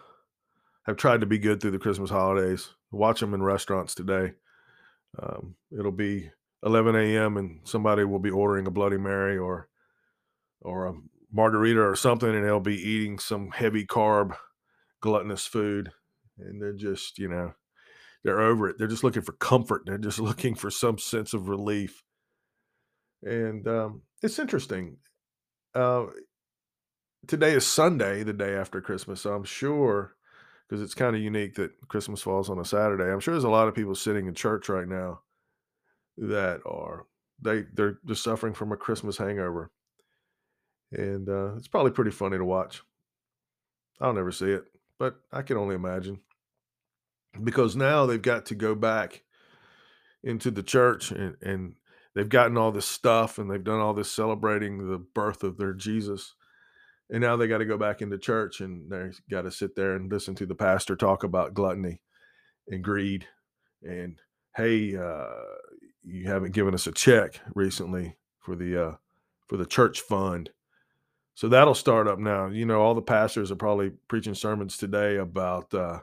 have 0.87 0.97
tried 0.97 1.21
to 1.21 1.27
be 1.27 1.39
good 1.39 1.61
through 1.61 1.73
the 1.73 1.79
Christmas 1.79 2.11
holidays. 2.11 2.71
Watch 2.91 3.21
them 3.21 3.35
in 3.35 3.43
restaurants 3.43 3.95
today. 3.95 4.33
Um, 5.21 5.57
it'll 5.77 5.93
be 5.93 6.31
11 6.65 6.95
a.m. 6.97 7.37
and 7.37 7.61
somebody 7.65 8.05
will 8.05 8.19
be 8.19 8.31
ordering 8.31 8.67
a 8.67 8.71
Bloody 8.71 8.99
Mary 8.99 9.37
or 9.37 9.69
or 10.61 10.87
a 10.87 10.95
margarita 11.33 11.81
or 11.81 11.97
something, 11.97 12.35
and 12.35 12.45
they'll 12.45 12.61
be 12.61 12.81
eating 12.81 13.19
some 13.19 13.51
heavy 13.51 13.85
carb, 13.85 14.37
gluttonous 15.01 15.47
food, 15.47 15.91
and 16.39 16.63
they're 16.63 16.73
just 16.73 17.19
you 17.19 17.29
know 17.29 17.53
they're 18.23 18.41
over 18.41 18.69
it. 18.69 18.77
They're 18.79 18.87
just 18.87 19.05
looking 19.05 19.23
for 19.23 19.33
comfort. 19.33 19.83
They're 19.87 19.99
just 19.99 20.19
looking 20.21 20.55
for 20.55 20.71
some 20.71 20.99
sense 20.99 21.35
of 21.35 21.49
relief, 21.49 22.03
and 23.25 23.67
um, 23.67 24.03
it's 24.23 24.39
interesting. 24.39 24.99
Uh, 25.75 26.07
today 27.27 27.53
is 27.53 27.67
Sunday, 27.67 28.23
the 28.23 28.33
day 28.33 28.55
after 28.55 28.81
Christmas. 28.81 29.23
So 29.23 29.35
I'm 29.35 29.45
sure 29.45 30.15
because 30.69 30.83
it's 30.83 30.95
kind 30.95 31.17
of 31.17 31.23
unique 31.23 31.55
that 31.55 31.73
Christmas 31.89 32.23
falls 32.23 32.49
on 32.49 32.59
a 32.59 32.65
Saturday. 32.65 33.11
I'm 33.11 33.21
sure 33.21 33.35
there's 33.35 33.45
a 33.45 33.51
lot 33.51 33.69
of 33.69 33.75
people 33.75 33.95
sitting 33.95 34.27
in 34.27 34.35
church 34.35 34.69
right 34.69 34.89
now 34.89 35.21
that 36.17 36.61
are 36.67 37.07
they 37.43 37.65
they're 37.75 37.99
just 38.07 38.23
suffering 38.23 38.55
from 38.55 38.73
a 38.73 38.77
Christmas 38.77 39.19
hangover, 39.19 39.71
and 40.93 41.29
uh, 41.29 41.57
it's 41.57 41.69
probably 41.69 41.91
pretty 41.91 42.13
funny 42.13 42.39
to 42.39 42.45
watch. 42.45 42.83
I'll 44.01 44.13
never 44.13 44.33
see 44.33 44.51
it, 44.51 44.65
but 44.99 45.17
I 45.33 45.43
can 45.43 45.57
only 45.57 45.75
imagine 45.75 46.21
because 47.43 47.75
now 47.75 48.07
they've 48.07 48.23
got 48.23 48.47
to 48.47 48.55
go 48.55 48.75
back 48.75 49.23
into 50.23 50.51
the 50.51 50.63
church 50.63 51.11
and, 51.11 51.37
and 51.43 51.75
they've 52.15 52.29
gotten 52.29 52.57
all 52.57 52.73
this 52.73 52.87
stuff 52.87 53.39
and 53.39 53.51
they've 53.51 53.65
done 53.65 53.81
all 53.81 53.95
this 53.95 54.11
celebrating 54.11 54.91
the 54.91 54.99
birth 54.99 55.43
of 55.43 55.57
their 55.57 55.73
Jesus 55.73 56.35
and 57.11 57.21
now 57.21 57.37
they 57.37 57.47
got 57.47 57.59
to 57.59 57.65
go 57.65 57.77
back 57.79 58.01
into 58.01 58.19
church 58.19 58.61
and 58.61 58.91
they 58.91 59.11
got 59.31 59.43
to 59.43 59.51
sit 59.51 59.77
there 59.77 59.95
and 59.95 60.11
listen 60.11 60.35
to 60.35 60.47
the 60.47 60.55
pastor 60.55 60.97
talk 60.97 61.25
about 61.25 61.55
gluttony 61.55 62.01
and 62.69 62.83
greed 62.83 63.27
and 63.83 64.21
hey 64.57 64.97
uh, 64.97 65.27
you 66.03 66.27
haven't 66.27 66.53
given 66.53 66.75
us 66.75 66.87
a 66.87 66.93
check 66.93 67.41
recently 67.55 68.17
for 68.41 68.57
the 68.57 68.89
uh, 68.89 68.97
for 69.47 69.57
the 69.57 69.67
church 69.67 70.01
fund. 70.01 70.51
So 71.35 71.49
that'll 71.49 71.75
start 71.75 72.07
up 72.07 72.19
now. 72.19 72.47
You 72.47 72.65
know 72.67 72.81
all 72.81 72.95
the 72.95 73.03
pastors 73.03 73.51
are 73.51 73.57
probably 73.57 73.91
preaching 74.09 74.35
sermons 74.35 74.77
today 74.77 75.17
about 75.17 75.73
uh, 75.75 76.01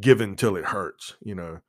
giving 0.00 0.36
till 0.36 0.56
it 0.56 0.66
hurts 0.66 1.16
you 1.22 1.34
know 1.34 1.60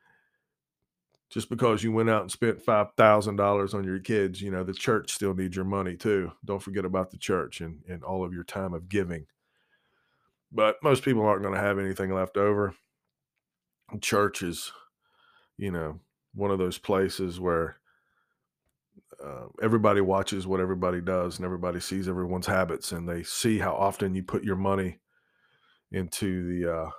just 1.32 1.50
because 1.50 1.82
you 1.82 1.94
went 1.94 2.10
out 2.10 2.24
and 2.24 2.32
spent 2.32 2.62
five 2.62 2.88
thousand 2.98 3.38
dollars 3.38 3.74
on 3.74 3.86
your 3.86 4.00
kids, 4.00 4.42
you 4.42 4.52
know, 4.52 4.64
the 4.64 4.74
church 4.74 5.14
still 5.14 5.34
needs 5.34 5.56
your 5.56 5.66
money 5.66 5.96
too. 5.96 6.32
Don't 6.44 6.62
forget 6.62 6.84
about 6.84 7.10
the 7.10 7.18
church 7.18 7.62
and, 7.62 7.80
and 7.88 8.04
all 8.04 8.26
of 8.26 8.34
your 8.34 8.44
time 8.44 8.74
of 8.74 8.90
giving. 8.90 9.26
But 10.52 10.76
most 10.84 11.04
people 11.04 11.26
aren't 11.26 11.42
going 11.42 11.54
to 11.54 11.62
have 11.62 11.80
anything 11.80 12.14
left 12.14 12.36
over. 12.36 12.76
Church 14.02 14.44
is, 14.44 14.74
you 15.58 15.72
know, 15.72 16.02
one 16.34 16.52
of 16.52 16.60
those 16.60 16.78
places 16.78 17.40
where 17.40 17.78
uh, 19.24 19.46
everybody 19.62 20.02
watches 20.02 20.46
what 20.46 20.60
everybody 20.60 21.00
does 21.00 21.38
and 21.38 21.46
everybody 21.46 21.80
sees 21.80 22.10
everyone's 22.10 22.48
habits 22.48 22.92
and 22.92 23.08
they 23.08 23.24
see 23.24 23.58
how 23.58 23.74
often 23.74 24.16
you 24.16 24.24
put 24.24 24.44
your 24.44 24.56
money 24.58 25.00
into 25.94 26.46
the 26.48 26.74
uh, 26.74 26.90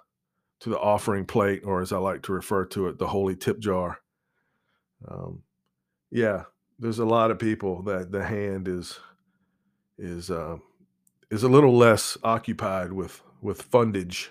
to 0.60 0.70
the 0.70 0.78
offering 0.78 1.26
plate 1.26 1.62
or 1.66 1.82
as 1.82 1.92
I 1.92 1.98
like 1.98 2.22
to 2.22 2.32
refer 2.32 2.64
to 2.66 2.88
it, 2.88 2.98
the 2.98 3.08
holy 3.08 3.36
tip 3.36 3.58
jar 3.58 3.98
um, 5.08 5.42
yeah, 6.10 6.44
there's 6.78 6.98
a 6.98 7.04
lot 7.04 7.30
of 7.30 7.38
people 7.38 7.82
that 7.82 8.12
the 8.12 8.24
hand 8.24 8.68
is 8.68 8.98
is 9.98 10.30
uh, 10.30 10.56
is 11.30 11.42
a 11.42 11.48
little 11.48 11.76
less 11.76 12.16
occupied 12.22 12.92
with 12.92 13.22
with 13.40 13.70
fundage 13.70 14.28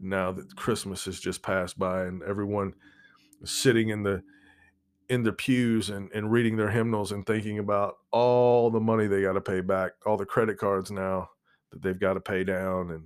now 0.00 0.32
that 0.32 0.56
Christmas 0.56 1.04
has 1.04 1.20
just 1.20 1.42
passed 1.42 1.78
by 1.78 2.04
and 2.04 2.22
everyone 2.22 2.74
is 3.42 3.50
sitting 3.50 3.88
in 3.88 4.02
the 4.02 4.22
in 5.08 5.22
their 5.22 5.32
pews 5.32 5.90
and, 5.90 6.10
and 6.12 6.32
reading 6.32 6.56
their 6.56 6.70
hymnals 6.70 7.12
and 7.12 7.26
thinking 7.26 7.58
about 7.58 7.96
all 8.10 8.70
the 8.70 8.80
money 8.80 9.06
they 9.06 9.22
got 9.22 9.34
to 9.34 9.40
pay 9.40 9.60
back, 9.60 9.92
all 10.06 10.16
the 10.16 10.24
credit 10.24 10.58
cards 10.58 10.90
now 10.90 11.28
that 11.70 11.82
they've 11.82 12.00
got 12.00 12.14
to 12.14 12.20
pay 12.20 12.44
down, 12.44 12.90
and 12.90 13.04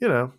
you 0.00 0.08
know 0.08 0.32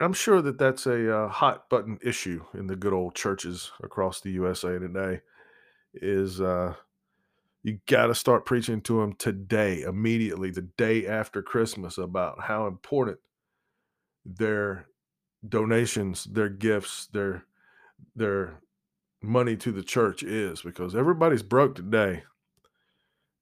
I'm 0.00 0.12
sure 0.12 0.40
that 0.42 0.58
that's 0.58 0.86
a 0.86 1.16
uh, 1.24 1.28
hot 1.28 1.68
button 1.68 1.98
issue 2.02 2.44
in 2.54 2.68
the 2.68 2.76
good 2.76 2.92
old 2.92 3.14
churches 3.16 3.72
across 3.82 4.20
the 4.20 4.30
USA 4.30 4.78
today. 4.78 5.22
Is 5.94 6.40
uh, 6.40 6.74
you 7.64 7.80
got 7.86 8.06
to 8.06 8.14
start 8.14 8.46
preaching 8.46 8.80
to 8.82 9.00
them 9.00 9.14
today, 9.14 9.82
immediately, 9.82 10.50
the 10.50 10.62
day 10.62 11.06
after 11.06 11.42
Christmas, 11.42 11.98
about 11.98 12.42
how 12.42 12.66
important 12.68 13.18
their 14.24 14.86
donations, 15.46 16.24
their 16.24 16.48
gifts, 16.48 17.06
their 17.06 17.44
their 18.14 18.60
money 19.20 19.56
to 19.56 19.72
the 19.72 19.82
church 19.82 20.22
is, 20.22 20.62
because 20.62 20.94
everybody's 20.94 21.42
broke 21.42 21.74
today. 21.74 22.22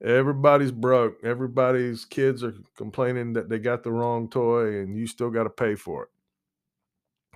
Everybody's 0.02 0.72
broke. 0.72 1.22
Everybody's 1.22 2.06
kids 2.06 2.42
are 2.42 2.54
complaining 2.76 3.34
that 3.34 3.50
they 3.50 3.58
got 3.58 3.82
the 3.82 3.92
wrong 3.92 4.30
toy, 4.30 4.78
and 4.78 4.96
you 4.96 5.06
still 5.06 5.30
got 5.30 5.44
to 5.44 5.50
pay 5.50 5.74
for 5.74 6.04
it. 6.04 6.08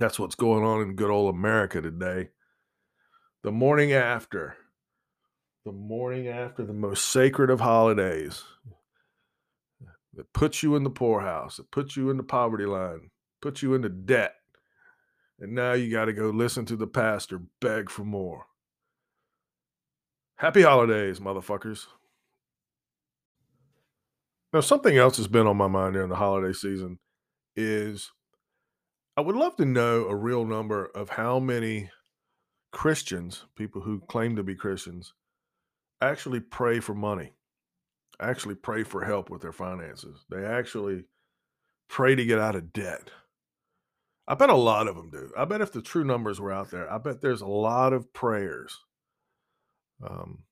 That's 0.01 0.19
what's 0.19 0.35
going 0.35 0.65
on 0.65 0.81
in 0.81 0.97
good 0.97 1.11
old 1.11 1.35
America 1.35 1.83
today. 1.83 2.31
The 3.43 3.53
morning 3.53 3.93
after, 3.93 4.57
the 5.67 5.73
morning 5.73 6.27
after 6.27 6.65
the 6.65 6.73
most 6.73 7.05
sacred 7.11 7.51
of 7.51 7.61
holidays 7.61 8.43
that 10.15 10.33
puts 10.33 10.63
you 10.63 10.75
in 10.75 10.85
the 10.85 10.91
poorhouse, 10.91 11.59
that 11.59 11.71
puts 11.71 11.99
you 11.99 12.09
in 12.09 12.17
the 12.17 12.23
poverty 12.23 12.65
line, 12.65 13.11
puts 13.43 13.63
you 13.63 13.75
into 13.75 13.91
debt. 13.91 14.37
And 15.39 15.55
now 15.55 15.75
you 15.75 15.91
got 15.91 16.07
to 16.07 16.15
go 16.15 16.31
listen 16.31 16.65
to 16.67 16.77
the 16.77 16.87
pastor 16.87 17.43
beg 17.61 17.91
for 17.91 18.05
more. 18.05 18.47
Happy 20.37 20.63
holidays, 20.63 21.21
motherfuckers. 21.21 21.89
Now, 24.55 24.61
something 24.61 24.97
else 24.97 25.19
has 25.19 25.29
been 25.29 25.47
on 25.47 25.59
my 25.59 25.69
mind 25.69 25.93
during 25.93 26.09
the 26.09 26.17
holiday 26.17 26.55
season 26.55 27.01
is 27.55 28.11
I 29.21 29.23
would 29.23 29.37
love 29.37 29.55
to 29.57 29.67
know 29.67 30.07
a 30.07 30.17
real 30.17 30.47
number 30.47 30.87
of 30.95 31.11
how 31.11 31.39
many 31.39 31.91
Christians, 32.73 33.45
people 33.55 33.83
who 33.83 34.01
claim 34.09 34.35
to 34.37 34.43
be 34.43 34.55
Christians, 34.55 35.13
actually 36.01 36.41
pray 36.41 36.81
for 36.81 36.95
money, 36.95 37.35
actually 38.19 38.55
pray 38.55 38.83
for 38.83 39.05
help 39.05 39.29
with 39.29 39.43
their 39.43 39.53
finances. 39.53 40.25
They 40.31 40.43
actually 40.43 41.05
pray 41.87 42.15
to 42.15 42.25
get 42.25 42.39
out 42.39 42.57
of 42.57 42.73
debt. 42.73 43.11
I 44.27 44.37
bet 44.37 44.49
a 44.49 44.57
lot 44.57 44.89
of 44.89 44.97
them 44.97 45.11
do. 45.11 45.31
I 45.37 45.45
bet 45.45 45.61
if 45.61 45.71
the 45.71 45.83
true 45.83 46.05
numbers 46.05 46.41
were 46.41 46.51
out 46.51 46.71
there, 46.71 46.91
I 46.91 46.97
bet 46.97 47.21
there's 47.21 47.43
a 47.43 47.47
lot 47.47 47.93
of 47.93 48.15
prayers 48.15 48.75
um, 50.03 50.45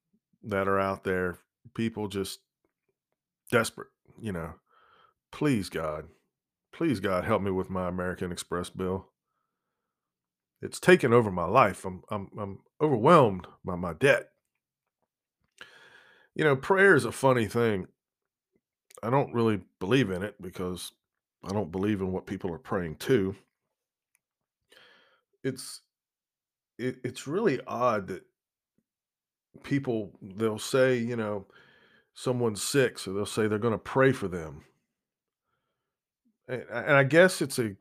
that 0.42 0.68
are 0.68 0.78
out 0.78 1.04
there. 1.04 1.38
People 1.74 2.06
just 2.06 2.40
desperate, 3.50 3.88
you 4.20 4.32
know. 4.32 4.52
Please, 5.32 5.70
God, 5.70 6.08
Please, 6.78 7.00
God, 7.00 7.24
help 7.24 7.42
me 7.42 7.50
with 7.50 7.68
my 7.68 7.88
American 7.88 8.30
Express 8.30 8.70
bill. 8.70 9.08
It's 10.62 10.78
taken 10.78 11.12
over 11.12 11.28
my 11.28 11.44
life. 11.44 11.84
I'm, 11.84 12.02
I'm, 12.08 12.28
I'm 12.38 12.60
overwhelmed 12.80 13.48
by 13.64 13.74
my 13.74 13.94
debt. 13.94 14.28
You 16.36 16.44
know, 16.44 16.54
prayer 16.54 16.94
is 16.94 17.04
a 17.04 17.10
funny 17.10 17.46
thing. 17.46 17.88
I 19.02 19.10
don't 19.10 19.34
really 19.34 19.58
believe 19.80 20.08
in 20.12 20.22
it 20.22 20.40
because 20.40 20.92
I 21.42 21.52
don't 21.52 21.72
believe 21.72 22.00
in 22.00 22.12
what 22.12 22.26
people 22.26 22.54
are 22.54 22.58
praying 22.58 22.94
to. 23.00 23.34
It's 25.42 25.80
it, 26.78 26.98
it's 27.02 27.26
really 27.26 27.60
odd 27.66 28.06
that 28.06 28.22
people 29.64 30.12
they'll 30.22 30.60
say, 30.60 30.96
you 30.96 31.16
know, 31.16 31.46
someone's 32.14 32.62
sick, 32.62 33.00
so 33.00 33.12
they'll 33.12 33.26
say 33.26 33.48
they're 33.48 33.58
going 33.58 33.74
to 33.74 33.78
pray 33.78 34.12
for 34.12 34.28
them. 34.28 34.62
And 36.48 36.94
I 36.94 37.04
guess 37.04 37.42
it's 37.42 37.58
a 37.58 37.72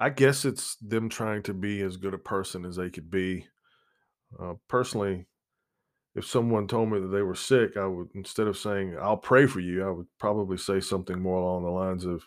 I 0.00 0.10
guess 0.10 0.44
it's 0.44 0.74
them 0.76 1.08
trying 1.08 1.44
to 1.44 1.54
be 1.54 1.80
as 1.80 1.96
good 1.96 2.14
a 2.14 2.18
person 2.18 2.64
as 2.64 2.74
they 2.74 2.90
could 2.90 3.08
be. 3.08 3.46
Uh, 4.36 4.54
personally, 4.66 5.26
if 6.16 6.26
someone 6.26 6.66
told 6.66 6.90
me 6.90 6.98
that 6.98 7.06
they 7.06 7.22
were 7.22 7.36
sick, 7.36 7.76
I 7.76 7.86
would 7.86 8.08
instead 8.14 8.48
of 8.48 8.58
saying 8.58 8.96
"I'll 9.00 9.16
pray 9.16 9.46
for 9.46 9.60
you," 9.60 9.86
I 9.86 9.90
would 9.90 10.08
probably 10.18 10.56
say 10.56 10.80
something 10.80 11.20
more 11.20 11.38
along 11.38 11.62
the 11.62 11.70
lines 11.70 12.04
of, 12.04 12.24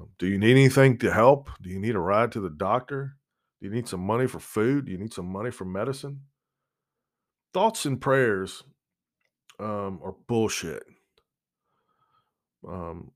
um, 0.00 0.08
"Do 0.18 0.26
you 0.26 0.38
need 0.38 0.52
anything 0.52 0.96
to 0.98 1.12
help? 1.12 1.50
Do 1.60 1.68
you 1.68 1.78
need 1.78 1.94
a 1.94 2.00
ride 2.00 2.32
to 2.32 2.40
the 2.40 2.50
doctor? 2.50 3.16
Do 3.60 3.68
you 3.68 3.74
need 3.74 3.88
some 3.88 4.00
money 4.00 4.26
for 4.26 4.40
food? 4.40 4.86
Do 4.86 4.92
you 4.92 4.98
need 4.98 5.12
some 5.12 5.30
money 5.30 5.50
for 5.50 5.66
medicine?" 5.66 6.22
Thoughts 7.52 7.84
and 7.84 8.00
prayers 8.00 8.64
um, 9.60 10.00
are 10.02 10.14
bullshit. 10.26 10.84
Um, 12.66 13.12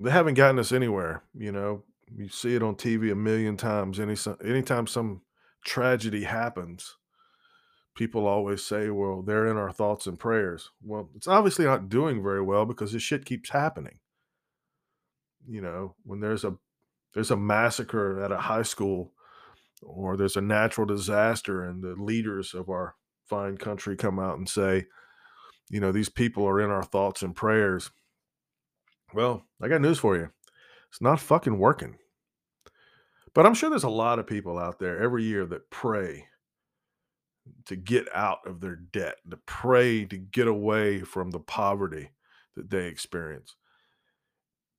they 0.00 0.10
haven't 0.10 0.34
gotten 0.34 0.58
us 0.58 0.72
anywhere. 0.72 1.22
You 1.34 1.52
know, 1.52 1.84
you 2.14 2.28
see 2.28 2.54
it 2.54 2.62
on 2.62 2.76
TV 2.76 3.10
a 3.10 3.16
million 3.16 3.56
times. 3.56 3.98
Any 3.98 4.16
anytime 4.44 4.86
some 4.86 5.22
tragedy 5.64 6.24
happens, 6.24 6.96
people 7.96 8.26
always 8.26 8.62
say, 8.62 8.90
"Well, 8.90 9.22
they're 9.22 9.46
in 9.46 9.56
our 9.56 9.72
thoughts 9.72 10.06
and 10.06 10.18
prayers." 10.18 10.70
Well, 10.82 11.10
it's 11.14 11.28
obviously 11.28 11.64
not 11.64 11.88
doing 11.88 12.22
very 12.22 12.42
well 12.42 12.64
because 12.64 12.92
this 12.92 13.02
shit 13.02 13.24
keeps 13.24 13.50
happening. 13.50 13.98
You 15.48 15.60
know, 15.60 15.94
when 16.04 16.20
there's 16.20 16.44
a 16.44 16.56
there's 17.14 17.30
a 17.30 17.36
massacre 17.36 18.22
at 18.22 18.32
a 18.32 18.36
high 18.36 18.62
school 18.62 19.12
or 19.82 20.16
there's 20.16 20.36
a 20.36 20.42
natural 20.42 20.86
disaster 20.86 21.64
and 21.64 21.82
the 21.82 21.94
leaders 21.94 22.54
of 22.54 22.68
our 22.68 22.94
fine 23.24 23.56
country 23.56 23.96
come 23.96 24.18
out 24.18 24.38
and 24.38 24.48
say, 24.48 24.86
you 25.70 25.80
know, 25.80 25.92
these 25.92 26.08
people 26.08 26.46
are 26.46 26.60
in 26.60 26.70
our 26.70 26.82
thoughts 26.82 27.22
and 27.22 27.34
prayers. 27.34 27.90
Well, 29.14 29.44
I 29.62 29.68
got 29.68 29.80
news 29.80 29.98
for 29.98 30.16
you. 30.16 30.30
It's 30.90 31.00
not 31.00 31.20
fucking 31.20 31.58
working. 31.58 31.96
But 33.34 33.46
I'm 33.46 33.54
sure 33.54 33.68
there's 33.70 33.84
a 33.84 33.88
lot 33.88 34.18
of 34.18 34.26
people 34.26 34.58
out 34.58 34.78
there 34.78 34.98
every 35.02 35.24
year 35.24 35.44
that 35.46 35.70
pray 35.70 36.26
to 37.66 37.76
get 37.76 38.06
out 38.14 38.38
of 38.46 38.60
their 38.60 38.76
debt, 38.76 39.16
to 39.30 39.36
pray 39.46 40.04
to 40.06 40.16
get 40.16 40.48
away 40.48 41.00
from 41.00 41.30
the 41.30 41.40
poverty 41.40 42.10
that 42.56 42.70
they 42.70 42.86
experience. 42.86 43.56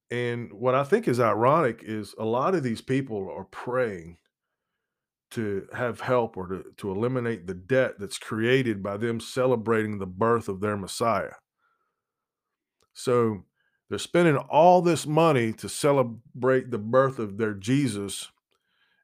And 0.10 0.52
what 0.54 0.76
I 0.76 0.84
think 0.84 1.08
is 1.08 1.20
ironic 1.20 1.82
is 1.84 2.16
a 2.18 2.26
lot 2.26 2.56
of 2.56 2.64
these 2.64 2.82
people 2.82 3.30
are 3.32 3.46
praying 3.46 4.18
to 5.32 5.68
have 5.74 6.00
help 6.00 6.38
or 6.38 6.48
to, 6.48 6.66
to 6.78 6.92
eliminate 6.92 7.46
the 7.46 7.54
debt 7.54 7.96
that's 8.00 8.18
created 8.18 8.82
by 8.82 8.98
them 8.98 9.20
celebrating 9.20 10.00
the 10.00 10.08
birth 10.08 10.48
of 10.48 10.62
their 10.62 10.78
Messiah. 10.78 11.34
So 12.94 13.44
they're 13.90 14.00
spending 14.00 14.38
all 14.38 14.82
this 14.82 15.06
money 15.06 15.54
to 15.54 15.70
celebrate 15.70 16.72
the 16.72 16.78
birth 16.78 17.20
of 17.20 17.38
their 17.38 17.54
Jesus. 17.54 18.30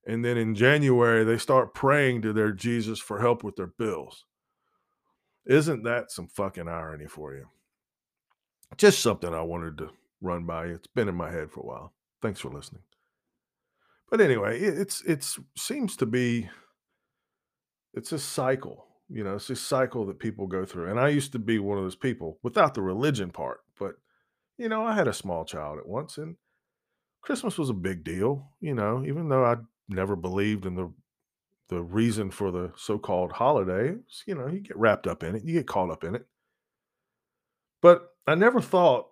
And 0.06 0.24
then 0.26 0.38
in 0.38 0.56
January, 0.56 1.24
they 1.24 1.38
start 1.38 1.74
praying 1.74 2.22
to 2.24 2.34
their 2.34 2.52
Jesus 2.52 3.00
for 3.00 3.22
help 3.22 3.44
with 3.44 3.56
their 3.56 3.68
bills. 3.68 4.26
Isn't 5.46 5.84
that 5.84 6.12
some 6.12 6.28
fucking 6.28 6.68
irony 6.68 7.08
for 7.08 7.34
you? 7.34 7.48
Just 8.78 9.00
something 9.00 9.34
I 9.34 9.42
wanted 9.42 9.78
to 9.78 9.90
run 10.22 10.46
by 10.46 10.68
you. 10.68 10.76
It's 10.76 10.88
been 10.88 11.10
in 11.10 11.16
my 11.16 11.32
head 11.32 11.52
for 11.52 11.62
a 11.62 11.66
while. 11.66 11.94
Thanks 12.22 12.40
for 12.40 12.50
listening. 12.50 12.84
But 14.10 14.22
anyway, 14.22 14.60
it, 14.60 14.78
it's 14.78 15.02
it's 15.06 15.40
seems 15.58 15.98
to 15.98 16.06
be 16.06 16.50
it's 17.94 18.12
a 18.12 18.20
cycle. 18.20 18.86
You 19.10 19.24
know, 19.24 19.36
it's 19.36 19.50
a 19.50 19.56
cycle 19.56 20.06
that 20.08 20.20
people 20.20 20.48
go 20.48 20.66
through. 20.66 20.90
And 20.90 21.00
I 21.00 21.10
used 21.10 21.32
to 21.34 21.40
be 21.40 21.60
one 21.60 21.78
of 21.78 21.84
those 21.84 21.96
people 21.96 22.40
without 22.42 22.74
the 22.74 22.82
religion 22.82 23.32
part, 23.32 23.62
you 24.58 24.70
know, 24.70 24.86
I 24.86 24.94
had 24.94 25.08
a 25.08 25.14
small 25.14 25.46
child 25.46 25.80
at 25.80 25.88
once 25.88 26.18
and 26.18 26.36
Christmas 27.22 27.58
was 27.58 27.70
a 27.70 27.74
big 27.74 28.04
deal, 28.04 28.52
you 28.60 28.74
know, 28.74 29.04
even 29.06 29.30
though 29.30 29.46
I 29.46 29.58
never 29.88 30.16
believed 30.16 30.66
in 30.66 30.76
the 30.76 30.92
the 31.70 31.82
reason 31.82 32.30
for 32.30 32.52
the 32.52 32.72
so-called 32.76 33.32
holiday, 33.32 33.96
you 34.28 34.36
know, 34.36 34.48
you 34.48 34.60
get 34.60 34.78
wrapped 34.78 35.08
up 35.08 35.24
in 35.24 35.36
it, 35.36 35.44
you 35.44 35.54
get 35.54 35.66
caught 35.66 35.90
up 35.90 36.04
in 36.04 36.14
it. 36.14 36.28
But 37.82 38.10
I 38.28 38.36
never 38.36 38.62
thought 38.62 39.08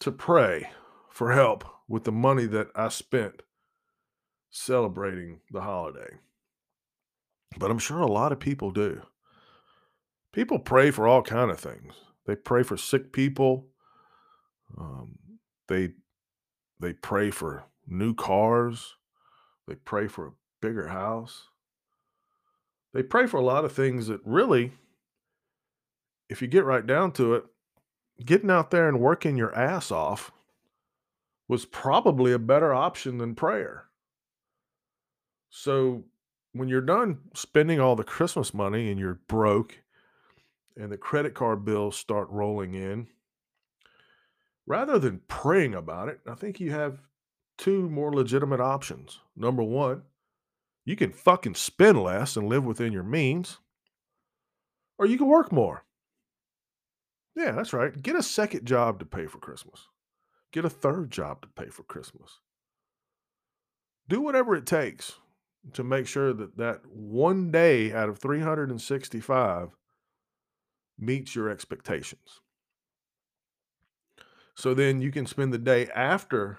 to 0.00 0.10
pray 0.10 0.70
for 1.10 1.32
help 1.32 1.64
with 1.86 2.04
the 2.04 2.12
money 2.12 2.46
that 2.46 2.68
I 2.74 2.88
spent 2.88 3.42
celebrating 4.50 5.40
the 5.50 5.60
holiday. 5.60 6.18
But 7.58 7.70
I'm 7.70 7.78
sure 7.78 8.00
a 8.00 8.10
lot 8.10 8.32
of 8.32 8.40
people 8.40 8.70
do. 8.70 9.02
People 10.32 10.58
pray 10.58 10.90
for 10.90 11.06
all 11.06 11.22
kind 11.22 11.50
of 11.50 11.60
things. 11.60 11.94
They 12.26 12.34
pray 12.34 12.62
for 12.62 12.76
sick 12.76 13.12
people. 13.12 13.68
Um, 14.78 15.18
they 15.68 15.90
they 16.80 16.92
pray 16.92 17.30
for 17.30 17.64
new 17.86 18.14
cars. 18.14 18.96
They 19.66 19.74
pray 19.76 20.08
for 20.08 20.26
a 20.26 20.32
bigger 20.60 20.88
house. 20.88 21.48
They 22.92 23.02
pray 23.02 23.26
for 23.26 23.38
a 23.38 23.44
lot 23.44 23.64
of 23.64 23.72
things 23.72 24.06
that 24.06 24.20
really, 24.24 24.72
if 26.28 26.42
you 26.42 26.48
get 26.48 26.64
right 26.64 26.86
down 26.86 27.12
to 27.12 27.34
it, 27.34 27.44
getting 28.24 28.50
out 28.50 28.70
there 28.70 28.88
and 28.88 29.00
working 29.00 29.36
your 29.36 29.54
ass 29.54 29.90
off 29.90 30.30
was 31.48 31.64
probably 31.64 32.32
a 32.32 32.38
better 32.38 32.72
option 32.72 33.18
than 33.18 33.34
prayer. 33.34 33.86
So 35.50 36.04
when 36.52 36.68
you're 36.68 36.80
done 36.80 37.18
spending 37.34 37.80
all 37.80 37.96
the 37.96 38.04
Christmas 38.04 38.54
money 38.54 38.90
and 38.90 38.98
you're 38.98 39.20
broke 39.28 39.82
and 40.76 40.90
the 40.90 40.96
credit 40.96 41.34
card 41.34 41.64
bills 41.64 41.96
start 41.96 42.28
rolling 42.30 42.74
in, 42.74 43.08
rather 44.66 44.98
than 44.98 45.22
praying 45.28 45.74
about 45.74 46.08
it, 46.08 46.20
I 46.26 46.34
think 46.34 46.60
you 46.60 46.72
have 46.72 47.00
two 47.58 47.88
more 47.88 48.12
legitimate 48.12 48.60
options. 48.60 49.20
Number 49.36 49.62
one, 49.62 50.02
you 50.84 50.96
can 50.96 51.12
fucking 51.12 51.54
spend 51.54 52.02
less 52.02 52.36
and 52.36 52.48
live 52.48 52.64
within 52.64 52.92
your 52.92 53.02
means, 53.02 53.58
or 54.98 55.06
you 55.06 55.16
can 55.16 55.28
work 55.28 55.50
more. 55.52 55.84
Yeah, 57.36 57.52
that's 57.52 57.72
right. 57.72 58.00
Get 58.00 58.16
a 58.16 58.22
second 58.22 58.64
job 58.64 58.98
to 59.00 59.06
pay 59.06 59.26
for 59.26 59.38
Christmas. 59.38 59.88
Get 60.52 60.64
a 60.64 60.70
third 60.70 61.10
job 61.10 61.42
to 61.42 61.48
pay 61.48 61.68
for 61.68 61.82
Christmas. 61.82 62.38
Do 64.08 64.20
whatever 64.20 64.54
it 64.54 64.66
takes 64.66 65.14
to 65.72 65.82
make 65.82 66.06
sure 66.06 66.32
that 66.32 66.56
that 66.58 66.86
one 66.86 67.50
day 67.50 67.92
out 67.92 68.08
of 68.08 68.18
365 68.18 69.70
meets 70.98 71.34
your 71.34 71.48
expectations. 71.48 72.40
So 74.54 74.74
then 74.74 75.00
you 75.00 75.10
can 75.10 75.26
spend 75.26 75.52
the 75.52 75.58
day 75.58 75.88
after 75.88 76.58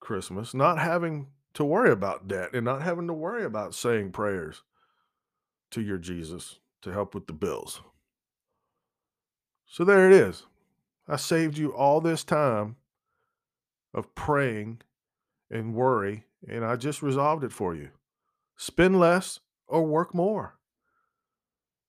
Christmas 0.00 0.54
not 0.54 0.78
having 0.78 1.28
to 1.54 1.64
worry 1.64 1.90
about 1.90 2.28
debt 2.28 2.50
and 2.52 2.64
not 2.64 2.82
having 2.82 3.06
to 3.06 3.14
worry 3.14 3.44
about 3.44 3.74
saying 3.74 4.12
prayers 4.12 4.62
to 5.70 5.80
your 5.80 5.98
Jesus 5.98 6.58
to 6.82 6.92
help 6.92 7.14
with 7.14 7.26
the 7.26 7.32
bills. 7.32 7.80
So 9.66 9.84
there 9.84 10.10
it 10.10 10.14
is. 10.14 10.44
I 11.08 11.16
saved 11.16 11.58
you 11.58 11.70
all 11.70 12.00
this 12.00 12.22
time 12.24 12.76
of 13.92 14.14
praying 14.14 14.80
and 15.50 15.74
worry, 15.74 16.24
and 16.48 16.64
I 16.64 16.76
just 16.76 17.02
resolved 17.02 17.44
it 17.44 17.52
for 17.52 17.74
you. 17.74 17.90
Spend 18.56 18.98
less 18.98 19.40
or 19.66 19.84
work 19.84 20.14
more. 20.14 20.56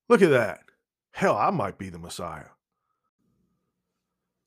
Look 0.07 0.21
at 0.21 0.29
that. 0.29 0.61
Hell, 1.11 1.35
I 1.35 1.49
might 1.49 1.77
be 1.77 1.89
the 1.89 1.99
Messiah. 1.99 2.54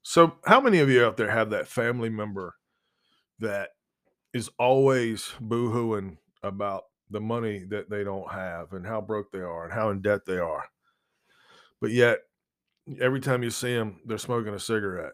So, 0.08 0.38
how 0.46 0.58
many 0.62 0.78
of 0.78 0.88
you 0.88 1.04
out 1.04 1.18
there 1.18 1.30
have 1.30 1.50
that 1.50 1.68
family 1.68 2.08
member 2.08 2.54
that 3.40 3.72
is 4.32 4.48
always 4.58 5.34
boohooing 5.38 6.16
about 6.42 6.84
the 7.10 7.20
money 7.20 7.64
that 7.68 7.90
they 7.90 8.04
don't 8.04 8.32
have 8.32 8.72
and 8.72 8.86
how 8.86 9.02
broke 9.02 9.30
they 9.32 9.40
are 9.40 9.64
and 9.64 9.72
how 9.74 9.90
in 9.90 10.00
debt 10.00 10.24
they 10.24 10.38
are? 10.38 10.64
But 11.82 11.90
yet, 11.90 12.20
every 12.98 13.20
time 13.20 13.42
you 13.42 13.50
see 13.50 13.74
them, 13.74 14.00
they're 14.06 14.16
smoking 14.16 14.54
a 14.54 14.58
cigarette. 14.58 15.12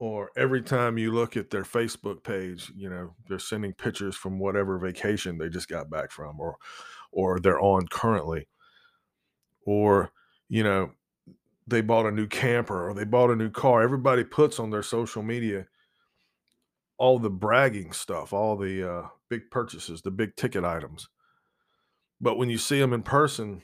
Or 0.00 0.32
every 0.36 0.60
time 0.60 0.98
you 0.98 1.12
look 1.12 1.36
at 1.36 1.50
their 1.50 1.62
Facebook 1.62 2.24
page, 2.24 2.72
you 2.74 2.90
know, 2.90 3.14
they're 3.28 3.38
sending 3.38 3.72
pictures 3.72 4.16
from 4.16 4.40
whatever 4.40 4.80
vacation 4.80 5.38
they 5.38 5.48
just 5.48 5.68
got 5.68 5.88
back 5.88 6.10
from 6.10 6.40
or 6.40 6.56
or 7.12 7.38
they're 7.38 7.60
on 7.60 7.86
currently. 7.86 8.48
Or, 9.64 10.10
you 10.48 10.64
know, 10.64 10.90
they 11.66 11.80
bought 11.80 12.06
a 12.06 12.10
new 12.10 12.26
camper 12.26 12.88
or 12.88 12.94
they 12.94 13.04
bought 13.04 13.30
a 13.30 13.36
new 13.36 13.50
car. 13.50 13.82
Everybody 13.82 14.24
puts 14.24 14.58
on 14.58 14.70
their 14.70 14.82
social 14.82 15.22
media 15.22 15.66
all 16.98 17.18
the 17.18 17.30
bragging 17.30 17.92
stuff, 17.92 18.32
all 18.32 18.56
the 18.56 18.88
uh, 18.88 19.08
big 19.28 19.50
purchases, 19.50 20.02
the 20.02 20.10
big 20.10 20.36
ticket 20.36 20.64
items. 20.64 21.08
But 22.20 22.38
when 22.38 22.50
you 22.50 22.58
see 22.58 22.78
them 22.78 22.92
in 22.92 23.02
person, 23.02 23.62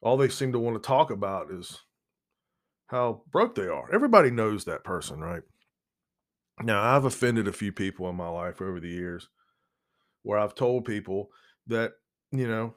all 0.00 0.16
they 0.16 0.28
seem 0.28 0.52
to 0.52 0.58
want 0.58 0.80
to 0.80 0.86
talk 0.86 1.10
about 1.10 1.50
is 1.50 1.80
how 2.88 3.22
broke 3.30 3.54
they 3.54 3.68
are. 3.68 3.92
Everybody 3.92 4.30
knows 4.30 4.64
that 4.64 4.84
person, 4.84 5.20
right? 5.20 5.42
Now, 6.62 6.82
I've 6.82 7.04
offended 7.04 7.46
a 7.46 7.52
few 7.52 7.70
people 7.70 8.08
in 8.08 8.16
my 8.16 8.28
life 8.28 8.60
over 8.60 8.80
the 8.80 8.88
years 8.88 9.28
where 10.22 10.38
I've 10.38 10.54
told 10.54 10.84
people 10.84 11.28
that, 11.68 11.92
you 12.32 12.48
know, 12.48 12.74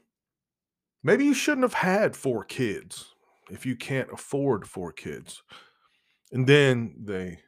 maybe 1.04 1.26
you 1.26 1.34
shouldn't 1.34 1.64
have 1.64 1.74
had 1.74 2.16
four 2.16 2.44
kids 2.44 3.11
if 3.52 3.66
you 3.66 3.76
can't 3.76 4.12
afford 4.12 4.68
four 4.68 4.92
kids. 4.92 5.44
And 6.32 6.48
then 6.48 6.96
they 6.98 7.40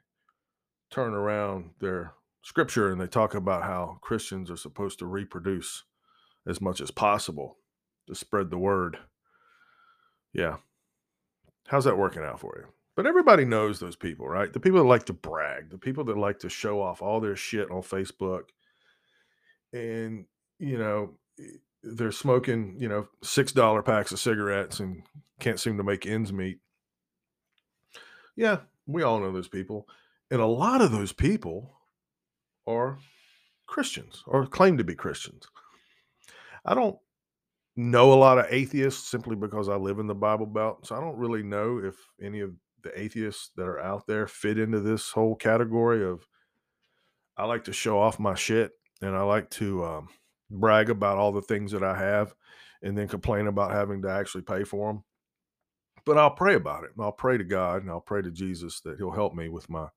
turn 0.91 1.13
around 1.13 1.71
their 1.79 2.13
scripture 2.43 2.91
and 2.91 2.99
they 2.99 3.07
talk 3.07 3.33
about 3.33 3.63
how 3.63 3.97
Christians 4.01 4.51
are 4.51 4.57
supposed 4.57 4.99
to 4.99 5.05
reproduce 5.05 5.83
as 6.45 6.59
much 6.59 6.81
as 6.81 6.91
possible 6.91 7.57
to 8.07 8.15
spread 8.15 8.49
the 8.49 8.57
word. 8.57 8.97
Yeah. 10.33 10.57
How's 11.67 11.85
that 11.85 11.97
working 11.97 12.23
out 12.23 12.41
for 12.41 12.57
you? 12.59 12.67
But 12.95 13.07
everybody 13.07 13.45
knows 13.45 13.79
those 13.79 13.95
people, 13.95 14.27
right? 14.27 14.51
The 14.51 14.59
people 14.59 14.79
that 14.79 14.89
like 14.89 15.05
to 15.05 15.13
brag, 15.13 15.69
the 15.69 15.77
people 15.77 16.03
that 16.05 16.17
like 16.17 16.39
to 16.39 16.49
show 16.49 16.81
off 16.81 17.01
all 17.01 17.21
their 17.21 17.35
shit 17.35 17.71
on 17.71 17.81
Facebook. 17.81 18.49
And, 19.71 20.25
you 20.59 20.77
know, 20.77 21.17
they're 21.83 22.11
smoking, 22.11 22.75
you 22.79 22.87
know, 22.87 23.07
$6 23.23 23.85
packs 23.85 24.11
of 24.11 24.19
cigarettes 24.19 24.79
and 24.79 25.03
can't 25.39 25.59
seem 25.59 25.77
to 25.77 25.83
make 25.83 26.05
ends 26.05 26.31
meet. 26.31 26.59
Yeah, 28.35 28.59
we 28.87 29.03
all 29.03 29.19
know 29.19 29.31
those 29.31 29.49
people. 29.49 29.87
And 30.31 30.41
a 30.41 30.45
lot 30.45 30.81
of 30.81 30.91
those 30.91 31.11
people 31.11 31.77
are 32.65 32.97
Christians 33.67 34.23
or 34.25 34.45
claim 34.47 34.77
to 34.77 34.83
be 34.83 34.95
Christians. 34.95 35.45
I 36.65 36.73
don't 36.73 36.97
know 37.75 38.13
a 38.13 38.15
lot 38.15 38.39
of 38.39 38.45
atheists 38.49 39.09
simply 39.09 39.35
because 39.35 39.67
I 39.67 39.75
live 39.75 39.99
in 39.99 40.07
the 40.07 40.15
Bible 40.15 40.45
Belt. 40.45 40.87
So 40.87 40.95
I 40.95 41.01
don't 41.01 41.17
really 41.17 41.43
know 41.43 41.79
if 41.83 41.95
any 42.21 42.39
of 42.39 42.51
the 42.83 42.97
atheists 42.99 43.51
that 43.55 43.63
are 43.63 43.79
out 43.79 44.07
there 44.07 44.27
fit 44.27 44.57
into 44.57 44.79
this 44.79 45.11
whole 45.11 45.35
category 45.35 46.05
of 46.05 46.27
I 47.37 47.45
like 47.45 47.63
to 47.65 47.73
show 47.73 47.99
off 47.99 48.19
my 48.19 48.35
shit 48.35 48.71
and 49.01 49.15
I 49.15 49.23
like 49.23 49.49
to 49.51 49.83
um, 49.83 50.07
brag 50.53 50.89
about 50.89 51.17
all 51.17 51.31
the 51.31 51.41
things 51.41 51.71
that 51.71 51.83
I 51.83 51.97
have 51.97 52.33
and 52.81 52.97
then 52.97 53.07
complain 53.07 53.47
about 53.47 53.71
having 53.71 54.01
to 54.03 54.09
actually 54.09 54.43
pay 54.43 54.63
for 54.63 54.91
them. 54.91 55.03
But 56.05 56.17
I'll 56.17 56.31
pray 56.31 56.55
about 56.55 56.83
it. 56.83 56.91
I'll 56.99 57.11
pray 57.11 57.37
to 57.37 57.43
God 57.43 57.81
and 57.81 57.89
I'll 57.89 58.01
pray 58.01 58.21
to 58.21 58.31
Jesus 58.31 58.81
that 58.81 58.97
He'll 58.97 59.11
help 59.11 59.33
me 59.33 59.49
with 59.49 59.69
my 59.69 59.87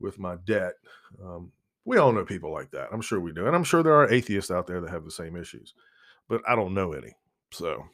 with 0.00 0.18
my 0.18 0.36
debt. 0.44 0.74
Um, 1.22 1.52
we 1.84 1.96
all 1.98 2.12
know 2.12 2.24
people 2.24 2.52
like 2.52 2.70
that. 2.72 2.88
I'm 2.92 3.00
sure 3.00 3.20
we 3.20 3.32
do, 3.32 3.46
and 3.46 3.54
I'm 3.56 3.64
sure 3.64 3.82
there 3.82 3.94
are 3.94 4.10
atheists 4.10 4.50
out 4.50 4.66
there 4.66 4.80
that 4.80 4.90
have 4.90 5.04
the 5.04 5.10
same 5.10 5.36
issues, 5.36 5.74
but 6.28 6.42
I 6.48 6.54
don't 6.54 6.74
know 6.74 6.92
any. 6.92 7.14
So 7.52 7.84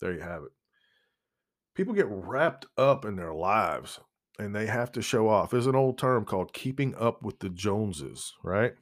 there 0.00 0.12
you 0.12 0.20
have 0.20 0.42
it. 0.42 0.52
People 1.74 1.94
get 1.94 2.08
wrapped 2.08 2.66
up 2.76 3.04
in 3.04 3.16
their 3.16 3.32
lives 3.32 4.00
and 4.38 4.54
they 4.54 4.66
have 4.66 4.90
to 4.92 5.02
show 5.02 5.28
off. 5.28 5.50
There's 5.50 5.66
an 5.66 5.76
old 5.76 5.98
term 5.98 6.24
called 6.24 6.52
keeping 6.52 6.94
up 6.96 7.22
with 7.22 7.38
the 7.38 7.48
Joneses, 7.48 8.34
right? 8.42 8.74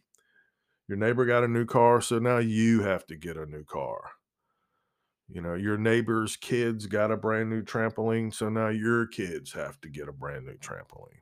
Your 0.89 0.97
neighbor 0.97 1.27
got 1.27 1.45
a 1.45 1.49
new 1.49 1.67
car, 1.67 2.01
so 2.01 2.19
now 2.19 2.39
you 2.39 2.83
have 2.83 3.07
to 3.09 3.17
get 3.17 3.37
a 3.37 3.47
new 3.47 3.65
car. 3.65 4.01
You 5.29 5.43
know, 5.43 5.55
your 5.55 5.77
neighbor's 5.77 6.37
kids 6.37 6.87
got 6.87 7.11
a 7.11 7.17
brand 7.17 7.51
new 7.51 7.63
trampoline, 7.63 8.33
so 8.33 8.49
now 8.49 8.69
your 8.69 9.07
kids 9.07 9.53
have 9.53 9.79
to 9.83 9.91
get 9.91 10.09
a 10.09 10.13
brand 10.13 10.47
new 10.47 10.57
trampoline. 10.57 11.21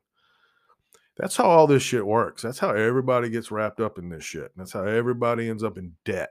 That's 1.17 1.37
how 1.37 1.47
all 1.47 1.67
this 1.67 1.83
shit 1.83 2.07
works. 2.07 2.43
That's 2.43 2.61
how 2.61 2.71
everybody 2.71 3.29
gets 3.29 3.51
wrapped 3.51 3.81
up 3.81 3.99
in 3.99 4.09
this 4.09 4.23
shit. 4.23 4.53
That's 4.57 4.73
how 4.73 4.85
everybody 4.85 5.49
ends 5.49 5.65
up 5.65 5.79
in 5.79 5.95
debt. 6.05 6.31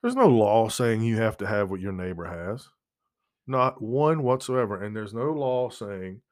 There's 0.00 0.16
no 0.16 0.28
law 0.28 0.68
saying 0.68 1.02
you 1.02 1.16
have 1.18 1.36
to 1.38 1.46
have 1.46 1.70
what 1.70 1.80
your 1.80 1.92
neighbor 1.92 2.24
has. 2.24 2.68
Not 3.46 3.82
one 3.82 4.22
whatsoever. 4.22 4.82
And 4.82 4.96
there's 4.96 5.14
no 5.14 5.32
law 5.32 5.68
saying 5.68 6.22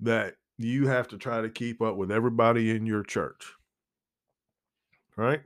that 0.00 0.36
you 0.58 0.86
have 0.86 1.08
to 1.08 1.18
try 1.18 1.40
to 1.40 1.50
keep 1.50 1.82
up 1.82 1.96
with 1.96 2.10
everybody 2.10 2.70
in 2.70 2.86
your 2.86 3.02
church. 3.02 3.54
Right? 5.20 5.42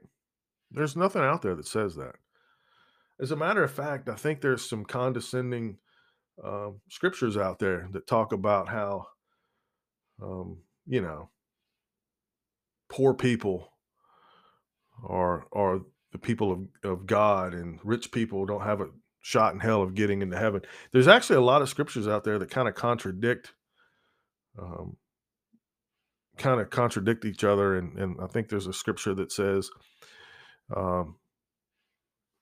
There's 0.71 0.95
nothing 0.95 1.23
out 1.23 1.43
there 1.43 1.57
that 1.57 1.67
says 1.67 1.97
that. 1.97 2.15
As 3.21 3.33
a 3.33 3.37
matter 3.37 3.65
of 3.65 3.73
fact, 3.73 4.09
I 4.09 4.15
think 4.15 4.41
there's 4.41 4.69
some 4.69 4.85
condescending 4.85 5.79
uh, 6.43 6.71
scriptures 6.89 7.37
out 7.37 7.59
there 7.59 7.89
that 7.91 8.07
talk 8.07 8.33
about 8.33 8.69
how, 8.69 9.07
um, 10.23 10.59
you 10.87 11.01
know, 11.01 11.31
poor 12.89 13.15
people 13.15 13.69
are 15.03 15.47
are 15.53 15.81
the 16.13 16.19
people 16.19 16.53
of, 16.53 16.61
of 16.89 17.07
God 17.07 17.53
and 17.53 17.81
rich 17.83 18.13
people 18.13 18.47
don't 18.47 18.63
have 18.63 18.81
a 18.81 18.91
shot 19.23 19.55
in 19.55 19.61
hell 19.61 19.83
of 19.83 19.97
getting 19.97 20.23
into 20.23 20.39
heaven. 20.39 20.63
There's 20.93 21.09
actually 21.09 21.39
a 21.39 21.41
lot 21.41 21.63
of 21.63 21.69
scriptures 21.69 22.07
out 22.07 22.23
there 22.23 22.39
that 22.39 22.51
kind 22.51 22.69
of 22.69 22.77
contradict 22.77 23.55
um, 24.57 24.97
kind 26.37 26.61
of 26.61 26.71
contradict 26.71 27.25
each 27.25 27.45
other 27.45 27.77
and, 27.77 27.97
and 27.99 28.17
I 28.21 28.27
think 28.27 28.49
there's 28.49 28.67
a 28.67 28.73
scripture 28.73 29.15
that 29.15 29.33
says 29.33 29.71
um, 30.75 31.17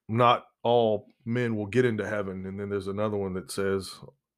not 0.09 0.45
all 0.63 1.07
men 1.25 1.57
will 1.57 1.67
get 1.67 1.85
into 1.85 2.09
heaven. 2.09 2.47
And 2.47 2.59
then 2.59 2.69
there's 2.69 2.89
another 2.89 3.17
one 3.17 3.35
that 3.35 3.51
says, 3.51 3.91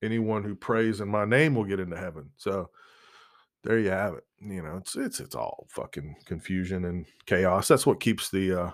anyone 0.03 0.43
who 0.43 0.55
prays 0.55 1.01
in 1.01 1.09
my 1.09 1.25
name 1.25 1.55
will 1.55 1.65
get 1.65 1.81
into 1.81 1.97
heaven. 1.97 2.31
So 2.37 2.71
there 3.63 3.79
you 3.79 3.91
have 3.91 4.15
it. 4.15 4.25
You 4.41 4.63
know, 4.63 4.77
it's 4.77 4.95
it's 4.97 5.21
it's 5.21 5.35
all 5.35 5.67
fucking 5.71 6.17
confusion 6.27 6.85
and 6.85 7.07
chaos. 7.27 7.69
That's 7.69 7.87
what 7.87 8.01
keeps 8.01 8.31
the 8.31 8.61
uh 8.61 8.71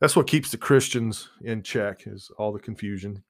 that's 0.00 0.14
what 0.14 0.28
keeps 0.28 0.52
the 0.52 0.58
Christians 0.58 1.28
in 1.42 1.62
check 1.62 2.06
is 2.06 2.30
all 2.38 2.52
the 2.52 2.60
confusion. 2.60 3.24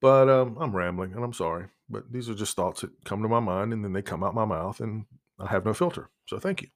But 0.00 0.28
um 0.28 0.56
I'm 0.60 0.74
rambling 0.74 1.12
and 1.14 1.24
I'm 1.24 1.32
sorry. 1.32 1.66
But 1.88 2.12
these 2.12 2.28
are 2.28 2.34
just 2.34 2.56
thoughts 2.56 2.82
that 2.82 3.04
come 3.04 3.22
to 3.22 3.28
my 3.28 3.40
mind 3.40 3.72
and 3.72 3.84
then 3.84 3.92
they 3.92 4.02
come 4.02 4.22
out 4.22 4.34
my 4.34 4.44
mouth 4.44 4.80
and 4.80 5.06
I 5.38 5.46
have 5.48 5.64
no 5.64 5.74
filter. 5.74 6.10
So 6.26 6.38
thank 6.38 6.62
you. 6.62 6.68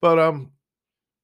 But 0.00 0.18
um 0.18 0.52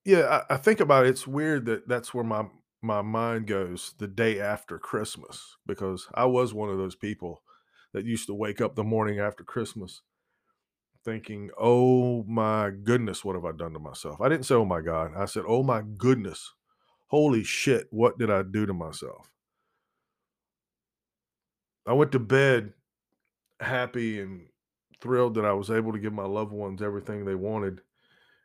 yeah, 0.05 0.43
I, 0.51 0.55
I 0.55 0.57
think 0.57 0.81
about 0.81 1.07
it. 1.07 1.11
It's 1.11 1.27
weird 1.27 1.67
that 1.67 1.89
that's 1.89 2.15
where 2.15 2.25
my 2.25 2.47
my 2.83 3.03
mind 3.03 3.47
goes 3.47 3.95
the 3.99 4.09
day 4.09 4.41
after 4.41 4.79
Christmas 4.79 5.57
because 5.67 6.09
I 6.15 6.25
was 6.25 6.55
one 6.55 6.71
of 6.71 6.79
those 6.79 6.97
people 6.97 7.43
that 7.93 8.07
used 8.07 8.27
to 8.29 8.35
wake 8.35 8.61
up 8.61 8.75
the 8.75 8.85
morning 8.85 9.19
after 9.19 9.45
Christmas 9.45 10.03
thinking, 11.05 11.51
"Oh 11.59 12.25
my 12.25 12.71
goodness, 12.71 13.25
what 13.25 13.35
have 13.35 13.45
I 13.45 13.53
done 13.53 13.73
to 13.75 13.79
myself?" 13.79 14.21
I 14.21 14.29
didn't 14.29 14.47
say, 14.47 14.55
"Oh 14.55 14.65
my 14.65 14.81
God," 14.81 15.13
I 15.17 15.27
said, 15.27 15.45
"Oh 15.47 15.63
my 15.63 15.83
goodness, 15.83 16.55
holy 17.09 17.45
shit, 17.45 17.89
what 17.91 18.19
did 18.19 18.31
I 18.31 18.43
do 18.43 18.67
to 18.67 18.75
myself?" 18.75 19.31
I 21.87 21.93
went 21.93 22.13
to 22.13 22.19
bed 22.19 22.73
happy 23.61 24.21
and 24.21 24.47
thrilled 25.01 25.35
that 25.35 25.45
I 25.45 25.53
was 25.53 25.71
able 25.71 25.93
to 25.93 25.99
give 25.99 26.13
my 26.13 26.25
loved 26.25 26.53
ones 26.53 26.83
everything 26.83 27.25
they 27.25 27.35
wanted 27.35 27.81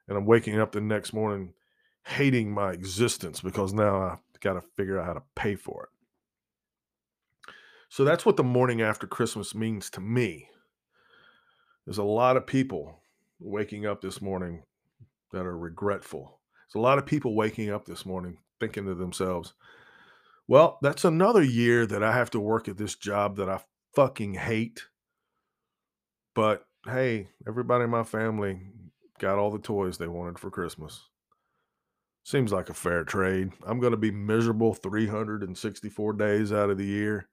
and 0.08 0.18
I'm 0.18 0.26
waking 0.26 0.60
up 0.60 0.72
the 0.72 0.82
next 0.82 1.14
morning 1.14 1.54
hating 2.06 2.52
my 2.52 2.72
existence 2.72 3.42
because 3.42 3.74
now 3.74 4.02
I've 4.02 4.40
got 4.40 4.54
to 4.54 4.62
figure 4.62 5.00
out 5.00 5.08
how 5.08 5.14
to 5.14 5.24
pay 5.36 5.56
for 5.56 5.84
it. 5.84 7.54
So 7.90 8.04
that's 8.04 8.26
what 8.26 8.38
the 8.38 8.44
morning 8.44 8.82
after 8.82 9.08
Christmas 9.08 9.56
means 9.56 9.90
to 9.92 10.02
me. 10.02 10.50
There's 11.86 11.98
a 11.98 12.04
lot 12.04 12.38
of 12.38 12.46
people 12.46 13.00
waking 13.40 13.86
up 13.86 14.02
this 14.02 14.22
morning 14.22 14.64
that 15.32 15.46
are 15.46 15.58
regretful. 15.58 16.40
There's 16.68 16.80
a 16.80 16.84
lot 16.84 16.98
of 16.98 17.06
people 17.06 17.36
waking 17.36 17.70
up 17.70 17.86
this 17.86 18.06
morning 18.06 18.38
thinking 18.60 18.86
to 18.86 18.96
themselves, 18.96 19.54
well, 20.48 20.78
that's 20.82 21.06
another 21.06 21.44
year 21.44 21.86
that 21.86 22.04
I 22.04 22.14
have 22.14 22.30
to 22.32 22.40
work 22.40 22.68
at 22.68 22.78
this 22.78 22.96
job 22.96 23.38
that 23.38 23.50
I 23.50 23.62
fucking 23.96 24.36
hate. 24.36 24.84
But 26.34 26.66
hey, 26.86 27.30
everybody 27.48 27.86
in 27.86 27.90
my 27.90 28.04
family 28.04 28.60
got 29.20 29.40
all 29.40 29.52
the 29.52 29.60
toys 29.60 29.98
they 29.98 30.08
wanted 30.08 30.38
for 30.38 30.52
Christmas. 30.52 31.10
Seems 32.24 32.52
like 32.52 32.70
a 32.70 32.74
fair 32.74 33.04
trade. 33.04 33.52
I'm 33.66 33.80
going 33.80 33.92
to 33.92 33.98
be 33.98 34.12
miserable 34.12 34.74
364 34.74 36.14
days 36.14 36.52
out 36.52 36.70
of 36.70 36.78
the 36.78 36.86
year 36.86 37.30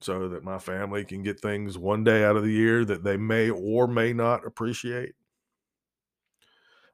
so 0.00 0.28
that 0.28 0.44
my 0.44 0.58
family 0.58 1.04
can 1.04 1.22
get 1.22 1.40
things 1.40 1.78
one 1.78 2.04
day 2.04 2.24
out 2.24 2.36
of 2.36 2.42
the 2.42 2.52
year 2.52 2.84
that 2.84 3.04
they 3.04 3.16
may 3.16 3.50
or 3.50 3.86
may 3.86 4.12
not 4.12 4.46
appreciate. 4.46 5.14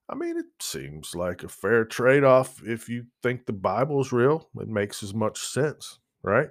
I 0.09 0.15
mean, 0.15 0.37
it 0.37 0.47
seems 0.61 1.15
like 1.15 1.43
a 1.43 1.49
fair 1.49 1.85
trade 1.85 2.25
off 2.25 2.63
if 2.67 2.89
you 2.89 3.07
think 3.23 3.47
the 3.47 3.53
Bible's 3.53 4.13
real. 4.13 4.49
It 4.61 4.69
makes 4.69 5.03
as 5.03 5.15
much 5.15 5.39
sense, 5.41 5.99
right? 6.23 6.51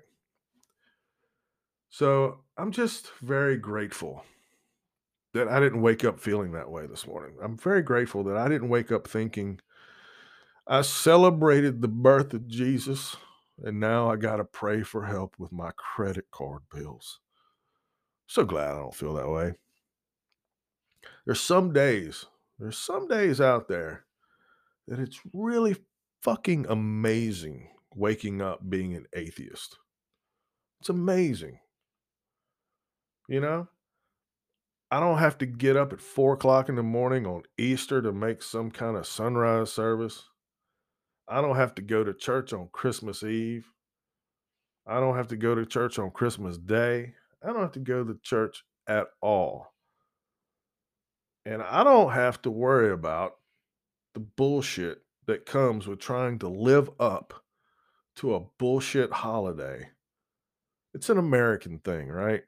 So 1.89 2.39
I'm 2.57 2.71
just 2.71 3.11
very 3.21 3.57
grateful 3.57 4.25
that 5.33 5.47
I 5.47 5.59
didn't 5.59 5.81
wake 5.81 6.03
up 6.03 6.19
feeling 6.19 6.53
that 6.53 6.69
way 6.69 6.87
this 6.87 7.05
morning. 7.05 7.35
I'm 7.43 7.57
very 7.57 7.83
grateful 7.83 8.23
that 8.25 8.37
I 8.37 8.47
didn't 8.47 8.69
wake 8.69 8.91
up 8.91 9.07
thinking 9.07 9.59
I 10.67 10.81
celebrated 10.81 11.81
the 11.81 11.87
birth 11.87 12.33
of 12.33 12.47
Jesus 12.47 13.15
and 13.61 13.79
now 13.79 14.09
I 14.09 14.15
got 14.15 14.37
to 14.37 14.43
pray 14.43 14.81
for 14.81 15.05
help 15.05 15.35
with 15.37 15.51
my 15.51 15.71
credit 15.77 16.25
card 16.31 16.63
bills. 16.73 17.19
So 18.27 18.45
glad 18.45 18.71
I 18.71 18.79
don't 18.79 18.95
feel 18.95 19.13
that 19.13 19.29
way. 19.29 19.53
There's 21.25 21.41
some 21.41 21.73
days, 21.73 22.25
there's 22.63 22.77
some 22.77 23.09
days 23.09 23.41
out 23.41 23.67
there 23.67 24.05
that 24.87 24.97
it's 24.97 25.19
really 25.33 25.75
fucking 26.21 26.65
amazing 26.69 27.67
waking 27.93 28.41
up 28.41 28.61
being 28.69 28.95
an 28.95 29.05
atheist. 29.13 29.77
It's 30.79 30.87
amazing. 30.87 31.59
You 33.27 33.41
know, 33.41 33.67
I 34.89 35.01
don't 35.01 35.17
have 35.17 35.37
to 35.39 35.45
get 35.45 35.75
up 35.75 35.91
at 35.91 35.99
four 35.99 36.35
o'clock 36.35 36.69
in 36.69 36.75
the 36.75 36.83
morning 36.83 37.25
on 37.25 37.43
Easter 37.57 38.01
to 38.01 38.13
make 38.13 38.41
some 38.41 38.71
kind 38.71 38.95
of 38.95 39.07
sunrise 39.07 39.73
service. 39.73 40.23
I 41.27 41.41
don't 41.41 41.57
have 41.57 41.75
to 41.75 41.81
go 41.81 42.05
to 42.05 42.13
church 42.13 42.53
on 42.53 42.69
Christmas 42.71 43.23
Eve. 43.23 43.67
I 44.87 45.01
don't 45.01 45.17
have 45.17 45.27
to 45.29 45.35
go 45.35 45.53
to 45.53 45.65
church 45.65 45.99
on 45.99 46.11
Christmas 46.11 46.57
Day. 46.57 47.13
I 47.43 47.47
don't 47.47 47.61
have 47.61 47.73
to 47.73 47.79
go 47.79 48.05
to 48.05 48.17
church 48.23 48.63
at 48.87 49.07
all. 49.21 49.72
And 51.45 51.61
I 51.61 51.83
don't 51.83 52.11
have 52.11 52.41
to 52.43 52.51
worry 52.51 52.91
about 52.91 53.35
the 54.13 54.21
bullshit 54.21 55.03
that 55.25 55.45
comes 55.45 55.87
with 55.87 55.99
trying 55.99 56.39
to 56.39 56.47
live 56.47 56.89
up 56.99 57.33
to 58.17 58.35
a 58.35 58.45
bullshit 58.57 59.11
holiday. 59.11 59.89
It's 60.93 61.09
an 61.09 61.17
American 61.17 61.79
thing, 61.79 62.07
right? 62.09 62.43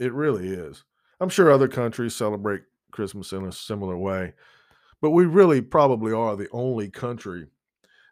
It 0.00 0.12
really 0.12 0.48
is. 0.48 0.84
I'm 1.20 1.28
sure 1.28 1.50
other 1.50 1.68
countries 1.68 2.16
celebrate 2.16 2.62
Christmas 2.90 3.32
in 3.32 3.44
a 3.46 3.52
similar 3.52 3.96
way, 3.96 4.32
but 5.00 5.10
we 5.10 5.26
really 5.26 5.60
probably 5.60 6.12
are 6.12 6.36
the 6.36 6.48
only 6.50 6.88
country 6.90 7.46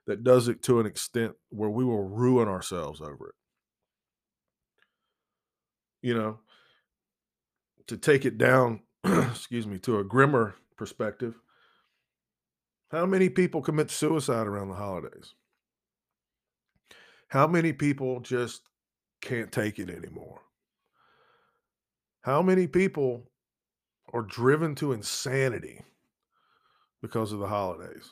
that 0.07 0.25
does 0.25 0.49
it 0.49 0.63
to 0.65 0.81
an 0.81 0.87
extent 0.87 1.35
where 1.49 1.71
we 1.71 1.85
will 1.85 2.03
ruin 2.03 2.49
ourselves 2.49 3.01
over 3.01 3.29
it. 3.29 3.35
You 6.03 6.15
know, 6.15 6.41
to 7.87 7.97
take 7.97 8.25
it 8.25 8.37
down, 8.39 8.81
excuse 9.31 9.67
me, 9.67 9.79
to 9.81 9.99
a 9.99 10.05
grimmer 10.05 10.55
perspective, 10.77 11.35
how 12.91 13.07
many 13.07 13.29
people 13.29 13.63
commit 13.63 13.91
suicide 13.91 14.47
around 14.47 14.69
the 14.69 14.75
holidays? 14.75 15.35
How 17.29 17.47
many 17.47 17.73
people 17.73 18.21
just 18.21 18.63
can't 19.23 19.51
take 19.51 19.79
it 19.79 19.89
anymore? 19.89 20.43
How 22.21 22.43
many 22.43 22.67
people 22.67 23.31
are 24.13 24.23
driven 24.23 24.75
to 24.77 24.93
insanity 24.93 25.83
because 27.01 27.33
of 27.33 27.39
the 27.39 27.47
holidays? 27.47 28.11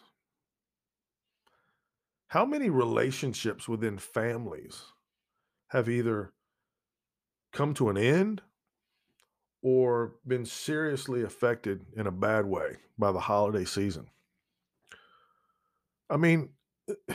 How 2.29 2.45
many 2.45 2.71
relationships 2.71 3.69
within 3.69 3.99
families 3.99 4.83
have 5.69 5.89
either 5.89 6.33
come 7.53 7.75
to 7.75 7.91
an 7.91 7.99
end 7.99 8.41
or 9.63 10.15
been 10.27 10.45
seriously 10.45 11.23
affected 11.23 11.85
in 11.97 12.07
a 12.07 12.13
bad 12.13 12.47
way 12.47 12.77
by 12.99 13.13
the 13.13 13.21
holiday 13.21 13.65
season? 13.65 14.07
I 16.09 16.17
mean, 16.17 16.51
eh, 16.89 17.15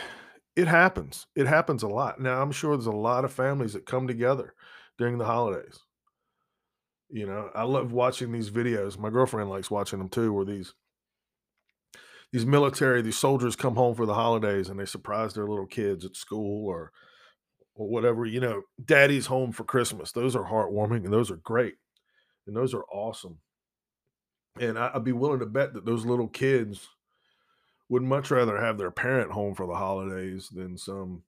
it 0.55 0.67
happens. 0.67 1.27
It 1.35 1.47
happens 1.47 1.83
a 1.83 1.87
lot. 1.87 2.19
Now, 2.19 2.41
I'm 2.41 2.51
sure 2.51 2.75
there's 2.75 2.85
a 2.85 2.91
lot 2.91 3.25
of 3.25 3.33
families 3.33 3.73
that 3.73 3.85
come 3.85 4.07
together 4.07 4.53
during 4.97 5.17
the 5.17 5.25
holidays. 5.25 5.79
You 7.09 7.27
know, 7.27 7.51
I 7.53 7.63
love 7.63 7.91
watching 7.91 8.31
these 8.31 8.49
videos. 8.49 8.97
My 8.97 9.09
girlfriend 9.09 9.49
likes 9.49 9.69
watching 9.69 9.99
them 9.99 10.09
too, 10.09 10.33
where 10.33 10.45
these 10.45 10.73
these 12.31 12.45
military, 12.45 13.01
these 13.01 13.17
soldiers 13.17 13.55
come 13.55 13.75
home 13.75 13.95
for 13.95 14.05
the 14.05 14.13
holidays 14.13 14.69
and 14.69 14.79
they 14.79 14.85
surprise 14.85 15.33
their 15.33 15.47
little 15.47 15.67
kids 15.67 16.03
at 16.03 16.15
school 16.15 16.67
or 16.67 16.91
or 17.75 17.89
whatever, 17.89 18.25
you 18.25 18.39
know, 18.39 18.63
daddy's 18.83 19.25
home 19.25 19.51
for 19.51 19.65
Christmas. 19.65 20.13
Those 20.13 20.35
are 20.35 20.45
heartwarming 20.45 21.03
and 21.03 21.13
those 21.13 21.29
are 21.29 21.37
great. 21.37 21.75
And 22.47 22.55
those 22.55 22.73
are 22.73 22.85
awesome. 22.91 23.39
And 24.59 24.77
I, 24.77 24.91
I'd 24.93 25.03
be 25.03 25.11
willing 25.11 25.39
to 25.39 25.45
bet 25.45 25.73
that 25.73 25.85
those 25.85 26.05
little 26.05 26.27
kids 26.27 26.87
would 27.89 28.03
much 28.03 28.31
rather 28.31 28.57
have 28.59 28.77
their 28.77 28.91
parent 28.91 29.31
home 29.31 29.53
for 29.53 29.67
the 29.67 29.75
holidays 29.75 30.49
than 30.49 30.77
some, 30.77 31.23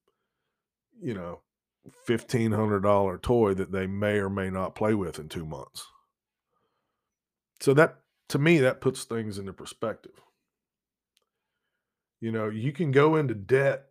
you 1.01 1.13
know, 1.13 1.41
fifteen 2.05 2.51
hundred 2.51 2.81
dollar 2.81 3.17
toy 3.17 3.53
that 3.53 3.71
they 3.71 3.87
may 3.87 4.17
or 4.17 4.29
may 4.29 4.49
not 4.49 4.75
play 4.75 4.93
with 4.93 5.19
in 5.19 5.29
two 5.29 5.45
months. 5.45 5.85
So 7.59 7.73
that 7.73 7.99
to 8.29 8.39
me, 8.39 8.59
that 8.59 8.81
puts 8.81 9.03
things 9.03 9.37
into 9.37 9.53
perspective. 9.53 10.21
You 12.19 12.31
know, 12.31 12.49
you 12.49 12.71
can 12.71 12.91
go 12.91 13.15
into 13.15 13.33
debt 13.33 13.85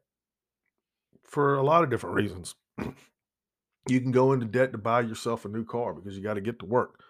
for 1.25 1.55
a 1.55 1.63
lot 1.63 1.85
of 1.85 1.91
different 1.91 2.17
reasons. 2.17 2.55
you 3.89 4.01
can 4.01 4.11
go 4.11 4.33
into 4.33 4.47
debt 4.47 4.73
to 4.73 4.79
buy 4.79 5.01
yourself 5.01 5.45
a 5.45 5.49
new 5.49 5.65
car 5.65 5.95
because 5.95 6.17
you 6.17 6.23
got 6.23 6.35
to 6.35 6.41
get 6.41 6.59
to 6.59 6.67
work. 6.67 7.01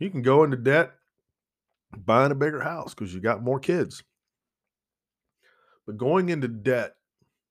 You 0.00 0.10
can 0.10 0.22
go 0.22 0.42
into 0.42 0.56
debt 0.56 0.92
buying 1.96 2.32
a 2.32 2.34
bigger 2.34 2.62
house 2.62 2.94
because 2.94 3.14
you 3.14 3.20
got 3.20 3.42
more 3.42 3.60
kids. 3.60 4.02
But 5.86 5.98
going 5.98 6.30
into 6.30 6.48
debt 6.48 6.94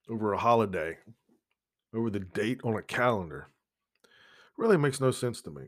over 0.10 0.34
a 0.34 0.38
holiday, 0.38 0.98
over 1.94 2.10
the 2.10 2.20
date 2.20 2.60
on 2.64 2.76
a 2.76 2.82
calendar, 2.82 3.50
really 4.58 4.78
makes 4.78 5.00
no 5.00 5.12
sense 5.12 5.42
to 5.44 5.52
me. 5.52 5.68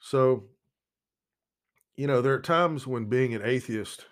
So, 0.00 0.44
you 1.96 2.06
know, 2.06 2.22
there 2.22 2.34
are 2.34 2.40
times 2.40 2.86
when 2.86 3.06
being 3.06 3.34
an 3.34 3.42
atheist 3.44 4.06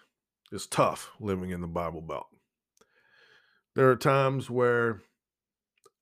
is 0.50 0.66
tough 0.66 1.10
living 1.20 1.50
in 1.50 1.60
the 1.60 1.68
Bible 1.68 2.00
Belt. 2.00 2.26
There 3.76 3.88
are 3.90 3.96
times 3.96 4.50
where 4.50 5.00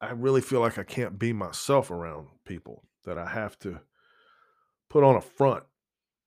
I 0.00 0.12
really 0.12 0.40
feel 0.40 0.60
like 0.60 0.78
I 0.78 0.84
can't 0.84 1.18
be 1.18 1.32
myself 1.32 1.90
around 1.90 2.28
people, 2.46 2.84
that 3.04 3.18
I 3.18 3.26
have 3.26 3.58
to 3.60 3.80
put 4.92 5.02
on 5.02 5.16
a 5.16 5.20
front. 5.22 5.64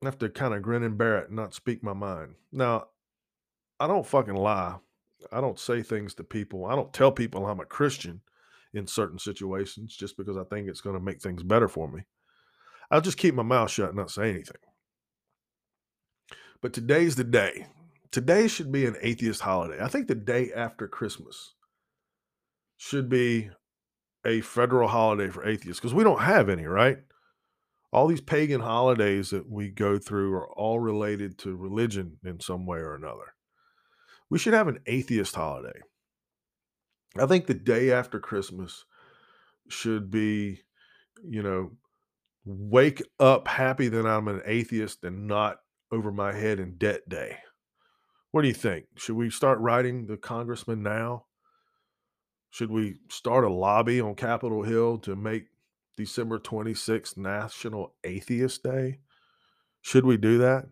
Have 0.04 0.18
to 0.20 0.30
kind 0.30 0.54
of 0.54 0.62
grin 0.62 0.84
and 0.84 0.98
bear 0.98 1.20
it 1.20 1.28
and 1.28 1.36
not 1.36 1.54
speak 1.54 1.84
my 1.84 1.94
mind. 1.94 2.36
Now, 2.52 2.88
I 3.80 3.88
don't 3.88 4.06
fucking 4.06 4.36
lie. 4.36 4.76
I 5.32 5.42
don't 5.42 5.60
say 5.60 5.82
things 5.82 6.14
to 6.16 6.24
people. 6.24 6.66
I 6.66 6.76
don't 6.76 6.94
tell 6.94 7.12
people 7.12 7.46
I'm 7.46 7.60
a 7.60 7.66
Christian 7.66 8.22
in 8.74 8.86
certain 8.86 9.18
situations 9.18 9.96
just 9.96 10.18
because 10.18 10.38
I 10.38 10.44
think 10.44 10.68
it's 10.68 10.82
going 10.82 10.96
to 10.96 11.02
make 11.02 11.22
things 11.22 11.42
better 11.42 11.68
for 11.68 11.88
me. 11.88 12.04
I'll 12.92 13.02
just 13.02 13.18
keep 13.18 13.34
my 13.34 13.44
mouth 13.44 13.72
shut 13.72 13.90
and 13.90 13.98
not 13.98 14.12
say 14.12 14.30
anything. 14.30 14.58
But 16.62 16.74
today's 16.74 17.16
the 17.16 17.24
day. 17.24 17.68
Today 18.12 18.48
should 18.48 18.72
be 18.72 18.86
an 18.86 18.98
atheist 19.02 19.42
holiday. 19.42 19.82
I 19.82 19.88
think 19.88 20.08
the 20.08 20.16
day 20.16 20.52
after 20.56 20.88
Christmas 20.88 21.56
should 22.78 23.10
be 23.10 23.50
a 24.26 24.42
federal 24.42 24.88
holiday 24.88 25.30
for 25.30 25.48
atheists 25.48 25.80
because 25.80 25.96
we 25.96 26.04
don't 26.04 26.22
have 26.22 26.50
any, 26.50 26.66
right? 26.66 27.00
All 27.96 28.08
these 28.08 28.20
pagan 28.20 28.60
holidays 28.60 29.30
that 29.30 29.50
we 29.50 29.70
go 29.70 29.98
through 29.98 30.34
are 30.34 30.52
all 30.52 30.82
related 30.82 31.38
to 31.38 31.56
religion 31.56 32.18
in 32.26 32.42
some 32.42 32.66
way 32.66 32.80
or 32.80 32.94
another. 32.94 33.36
We 34.30 34.38
should 34.38 34.54
have 34.54 34.68
an 34.68 34.82
atheist 34.86 35.34
holiday. 35.34 35.80
I 37.18 37.26
think 37.26 37.48
the 37.48 37.54
day 37.54 37.94
after 37.94 38.20
Christmas 38.20 38.84
should 39.70 40.12
be, 40.12 40.64
you 41.24 41.42
know, 41.42 41.72
wake 42.44 43.02
up 43.18 43.48
happy 43.48 43.88
that 43.88 44.06
I'm 44.06 44.28
an 44.28 44.42
atheist 44.46 45.06
and 45.06 45.26
not 45.26 45.60
over 45.90 46.12
my 46.12 46.34
head 46.34 46.60
in 46.60 46.76
debt 46.76 47.08
day. 47.08 47.38
What 48.32 48.42
do 48.42 48.50
you 48.50 48.54
think? 48.54 48.88
Should 48.98 49.16
we 49.16 49.30
start 49.30 49.58
writing 49.60 50.06
the 50.06 50.18
congressman 50.18 50.84
now? 50.84 51.28
Should 52.50 52.72
we 52.72 52.98
start 53.10 53.46
a 53.46 53.50
lobby 53.50 54.02
on 54.02 54.16
Capitol 54.16 54.64
Hill 54.64 54.98
to 54.98 55.16
make 55.16 55.46
December 55.98 56.40
26th 56.40 57.18
National 57.18 57.94
Atheist 58.04 58.64
Day? 58.64 59.00
Should 59.82 60.06
we 60.06 60.18
do 60.18 60.38
that? 60.40 60.66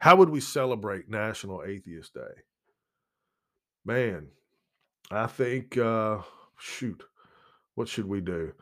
How 0.00 0.16
would 0.16 0.28
we 0.28 0.40
celebrate 0.40 1.08
National 1.08 1.62
Atheist 1.64 2.14
Day? 2.14 2.42
Man, 3.84 4.28
I 5.10 5.26
think, 5.26 5.76
uh, 5.76 6.18
shoot, 6.58 7.02
what 7.74 7.88
should 7.88 8.06
we 8.06 8.20
do? 8.20 8.52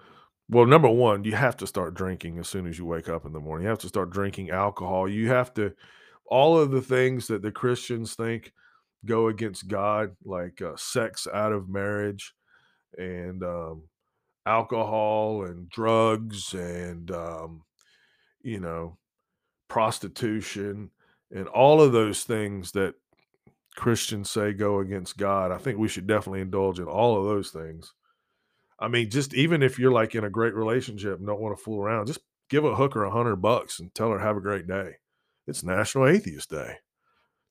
Well, 0.48 0.66
number 0.66 0.88
one, 0.88 1.24
you 1.24 1.32
have 1.34 1.56
to 1.58 1.66
start 1.66 1.94
drinking 1.94 2.38
as 2.38 2.48
soon 2.48 2.66
as 2.66 2.78
you 2.78 2.86
wake 2.86 3.08
up 3.08 3.26
in 3.26 3.32
the 3.32 3.40
morning. 3.40 3.64
You 3.64 3.70
have 3.70 3.80
to 3.80 3.88
start 3.88 4.10
drinking 4.10 4.50
alcohol. 4.50 5.08
You 5.08 5.28
have 5.28 5.52
to 5.54 5.74
all 6.26 6.58
of 6.58 6.70
the 6.70 6.82
things 6.82 7.26
that 7.26 7.42
the 7.42 7.50
Christians 7.50 8.14
think 8.14 8.52
go 9.04 9.28
against 9.28 9.68
God, 9.68 10.16
like 10.24 10.62
uh, 10.62 10.76
sex 10.76 11.26
out 11.32 11.52
of 11.52 11.68
marriage 11.68 12.32
and 12.96 13.42
um, 13.42 13.82
alcohol 14.46 15.44
and 15.44 15.68
drugs 15.68 16.54
and, 16.54 17.10
um, 17.10 17.62
you 18.42 18.60
know, 18.60 18.96
prostitution 19.68 20.90
and 21.30 21.48
all 21.48 21.82
of 21.82 21.92
those 21.92 22.22
things 22.22 22.72
that 22.72 22.94
Christians 23.76 24.30
say 24.30 24.52
go 24.52 24.78
against 24.78 25.18
God. 25.18 25.52
I 25.52 25.58
think 25.58 25.78
we 25.78 25.88
should 25.88 26.06
definitely 26.06 26.40
indulge 26.40 26.78
in 26.78 26.86
all 26.86 27.18
of 27.18 27.26
those 27.26 27.50
things. 27.50 27.92
I 28.78 28.88
mean, 28.88 29.10
just 29.10 29.34
even 29.34 29.62
if 29.62 29.78
you're 29.78 29.92
like 29.92 30.14
in 30.14 30.24
a 30.24 30.30
great 30.30 30.54
relationship 30.54 31.18
and 31.18 31.26
don't 31.26 31.40
want 31.40 31.56
to 31.56 31.62
fool 31.62 31.82
around, 31.82 32.06
just 32.06 32.20
give 32.48 32.64
a 32.64 32.76
hooker 32.76 33.04
a 33.04 33.10
hundred 33.10 33.36
bucks 33.36 33.80
and 33.80 33.94
tell 33.94 34.10
her 34.10 34.18
have 34.18 34.36
a 34.36 34.40
great 34.40 34.66
day. 34.66 34.96
It's 35.46 35.62
National 35.62 36.06
Atheist 36.06 36.50
Day. 36.50 36.76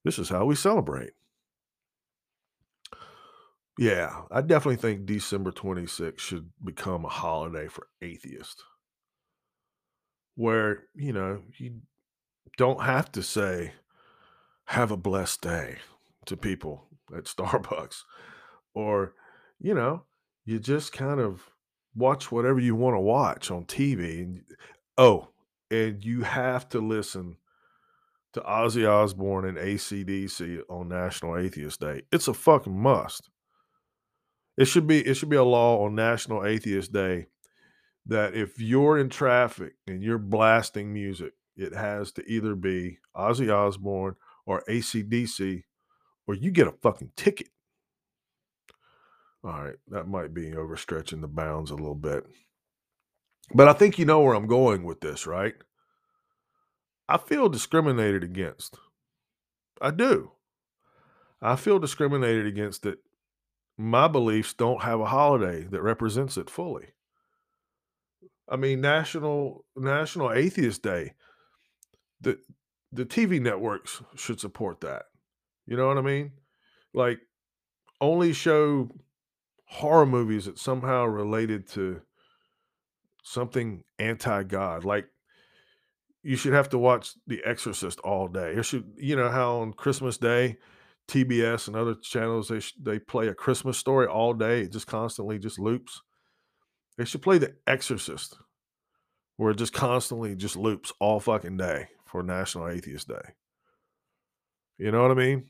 This 0.04 0.20
is 0.20 0.30
how 0.30 0.46
we 0.46 0.56
celebrate. 0.56 1.12
Yeah, 3.78 4.22
I 4.32 4.42
definitely 4.42 4.78
think 4.78 5.06
December 5.06 5.52
26th 5.52 6.20
should 6.20 6.50
become 6.64 7.04
a 7.06 7.10
holiday 7.10 7.68
for 7.68 7.88
atheists. 8.02 8.64
Where, 10.36 10.84
you 10.94 11.14
know, 11.14 11.42
you 11.58 11.82
don't 12.58 12.82
have 12.82 13.12
to 13.14 13.24
say, 13.24 13.74
have 14.66 14.92
a 14.92 14.98
blessed 14.98 15.42
day 15.42 15.78
to 16.26 16.38
people 16.38 16.88
at 17.16 17.24
Starbucks. 17.26 18.04
Or, 18.74 19.14
you 19.60 19.74
know, 19.74 20.04
you 20.46 20.60
just 20.60 20.94
kind 20.94 21.20
of 21.20 21.44
watch 21.96 22.32
whatever 22.32 22.60
you 22.60 22.76
want 22.76 22.96
to 22.96 23.02
watch 23.02 23.52
on 23.52 23.66
TV. 23.66 24.24
And, 24.24 24.44
oh, 24.98 25.30
and 25.72 26.04
you 26.04 26.24
have 26.24 26.70
to 26.70 26.80
listen 26.80 27.38
to 28.34 28.42
Ozzy 28.42 28.90
Osbourne 28.90 29.46
and 29.46 29.58
ACDC 29.58 30.62
on 30.70 30.90
National 30.90 31.38
Atheist 31.38 31.80
Day. 31.80 32.04
It's 32.12 32.28
a 32.28 32.34
fucking 32.34 32.78
must. 32.78 33.30
It 34.58 34.66
should 34.66 34.88
be 34.88 35.06
it 35.06 35.16
should 35.16 35.30
be 35.30 35.36
a 35.36 35.44
law 35.44 35.84
on 35.84 35.96
National 35.96 36.46
Atheist 36.46 36.94
Day 36.94 37.28
that 38.06 38.36
if 38.36 38.60
you're 38.60 38.98
in 38.98 39.10
traffic 39.10 39.74
and 39.88 40.04
you're 40.04 40.18
blasting 40.18 40.94
music, 40.94 41.34
it 41.58 41.74
has 41.74 42.12
to 42.14 42.24
either 42.30 42.56
be 42.56 43.00
Ozzy 43.16 43.54
Osbourne 43.54 44.16
or 44.46 44.64
ACDC, 44.70 45.64
or 46.28 46.36
you 46.36 46.52
get 46.52 46.68
a 46.68 46.72
fucking 46.72 47.12
ticket. 47.16 47.48
All 49.44 49.64
right, 49.64 49.76
that 49.90 50.08
might 50.08 50.34
be 50.34 50.52
overstretching 50.52 51.22
the 51.22 51.28
bounds 51.28 51.72
a 51.72 51.76
little 51.76 51.96
bit. 51.96 52.26
But 53.54 53.68
I 53.68 53.74
think 53.74 54.00
you 54.00 54.06
know 54.06 54.22
where 54.22 54.34
I'm 54.34 54.48
going 54.48 54.84
with 54.84 55.02
this, 55.02 55.28
right? 55.28 55.54
I 57.08 57.18
feel 57.18 57.50
discriminated 57.50 58.24
against. 58.24 58.78
I 59.80 59.92
do. 59.92 60.32
I 61.42 61.56
feel 61.56 61.78
discriminated 61.78 62.48
against 62.48 62.84
that 62.84 62.98
my 63.78 64.08
beliefs 64.08 64.54
don't 64.54 64.84
have 64.84 65.00
a 65.00 65.06
holiday 65.06 65.64
that 65.64 65.82
represents 65.82 66.38
it 66.38 66.50
fully. 66.50 66.88
I 68.50 68.56
mean, 68.56 68.82
National 68.82 69.66
National 69.76 70.32
Atheist 70.32 70.82
Day. 70.82 71.14
The 72.22 72.40
the 72.92 73.06
TV 73.06 73.42
networks 73.42 74.02
should 74.16 74.40
support 74.40 74.82
that. 74.82 75.04
You 75.66 75.76
know 75.76 75.88
what 75.88 75.98
I 75.98 76.02
mean? 76.02 76.32
Like 76.94 77.20
only 78.00 78.34
show 78.34 78.90
horror 79.66 80.06
movies 80.06 80.46
that 80.46 80.60
somehow 80.60 81.06
related 81.06 81.68
to 81.70 82.02
something 83.24 83.84
anti-God. 84.00 84.86
Like 84.86 85.08
you 86.24 86.36
should 86.36 86.54
have 86.54 86.70
to 86.70 86.78
watch 86.78 87.14
The 87.28 87.42
Exorcist 87.44 88.00
all 88.00 88.28
day. 88.28 88.54
It 88.54 88.64
should, 88.64 88.94
you 88.98 89.16
know, 89.16 89.30
how 89.30 89.58
on 89.58 89.74
Christmas 89.74 90.18
Day, 90.18 90.58
TBS 91.08 91.68
and 91.68 91.76
other 91.76 91.96
channels 91.96 92.48
they 92.48 92.62
they 92.82 93.00
play 93.00 93.28
a 93.28 93.34
Christmas 93.34 93.78
story 93.78 94.08
all 94.08 94.34
day. 94.34 94.62
It 94.62 94.72
just 94.72 94.88
constantly 94.88 95.40
just 95.40 95.60
loops. 95.60 96.02
They 96.98 97.06
should 97.06 97.22
play 97.22 97.38
The 97.38 97.56
Exorcist, 97.68 98.38
where 99.38 99.52
it 99.52 99.58
just 99.58 99.74
constantly 99.74 100.36
just 100.36 100.56
loops 100.56 100.94
all 101.00 101.20
fucking 101.20 101.58
day 101.58 101.90
for 102.06 102.24
National 102.24 102.70
Atheist 102.70 103.08
Day. 103.08 103.34
You 104.78 104.92
know 104.92 105.02
what 105.02 105.12
I 105.12 105.16
mean? 105.16 105.50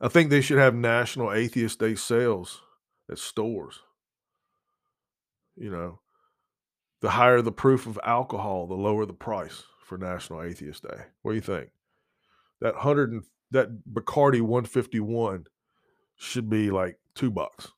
I 0.00 0.08
think 0.08 0.28
they 0.28 0.42
should 0.42 0.58
have 0.58 0.74
National 0.74 1.32
Atheist 1.32 1.78
Day 1.80 1.94
sales 1.94 2.62
at 3.10 3.18
stores. 3.18 3.80
You 5.56 5.70
know, 5.70 6.00
the 7.00 7.10
higher 7.10 7.40
the 7.40 7.52
proof 7.52 7.86
of 7.86 7.98
alcohol, 8.04 8.66
the 8.66 8.74
lower 8.74 9.06
the 9.06 9.14
price 9.14 9.62
for 9.82 9.96
National 9.96 10.42
Atheist 10.42 10.82
Day. 10.82 11.04
What 11.22 11.32
do 11.32 11.36
you 11.36 11.40
think? 11.40 11.70
That 12.60 12.74
hundred 12.76 13.12
and 13.12 13.22
that 13.50 13.68
Bacardi 13.92 14.40
151 14.40 15.46
should 16.16 16.48
be 16.48 16.70
like 16.70 16.98
two 17.14 17.30
bucks, 17.30 17.72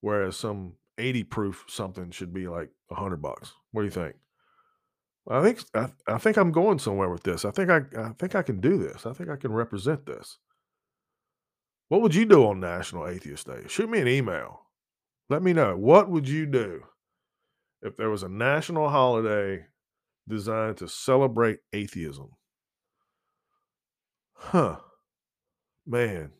whereas 0.00 0.36
some 0.36 0.74
80 0.98 1.24
proof 1.24 1.64
something 1.68 2.10
should 2.10 2.32
be 2.32 2.48
like 2.48 2.70
a 2.90 2.94
hundred 2.94 3.22
bucks. 3.22 3.52
What 3.72 3.82
do 3.82 3.86
you 3.86 3.90
think? 3.90 4.16
I 5.28 5.42
think 5.42 5.64
I, 5.74 5.88
I 6.06 6.18
think 6.18 6.36
I'm 6.36 6.52
going 6.52 6.78
somewhere 6.78 7.08
with 7.08 7.24
this. 7.24 7.44
I 7.44 7.50
think 7.50 7.70
I 7.70 7.80
I 7.98 8.10
think 8.18 8.34
I 8.34 8.42
can 8.42 8.60
do 8.60 8.78
this. 8.78 9.06
I 9.06 9.12
think 9.12 9.28
I 9.28 9.36
can 9.36 9.52
represent 9.52 10.06
this. 10.06 10.38
What 11.88 12.00
would 12.02 12.14
you 12.14 12.24
do 12.24 12.46
on 12.46 12.60
National 12.60 13.06
Atheist 13.06 13.46
Day? 13.46 13.62
Shoot 13.68 13.90
me 13.90 14.00
an 14.00 14.08
email. 14.08 14.62
Let 15.28 15.42
me 15.42 15.52
know. 15.52 15.76
What 15.76 16.08
would 16.10 16.28
you 16.28 16.46
do 16.46 16.82
if 17.82 17.96
there 17.96 18.10
was 18.10 18.22
a 18.22 18.28
national 18.28 18.88
holiday 18.88 19.66
designed 20.28 20.76
to 20.78 20.88
celebrate 20.88 21.58
atheism? 21.72 22.30
Huh. 24.36 24.76
Man, 25.86 26.32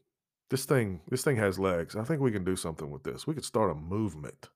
this 0.50 0.64
thing 0.64 1.00
this 1.08 1.22
thing 1.22 1.36
has 1.36 1.58
legs. 1.58 1.96
I 1.96 2.04
think 2.04 2.20
we 2.20 2.32
can 2.32 2.44
do 2.44 2.56
something 2.56 2.90
with 2.90 3.02
this. 3.02 3.26
We 3.26 3.34
could 3.34 3.44
start 3.44 3.70
a 3.70 3.74
movement. 3.74 4.48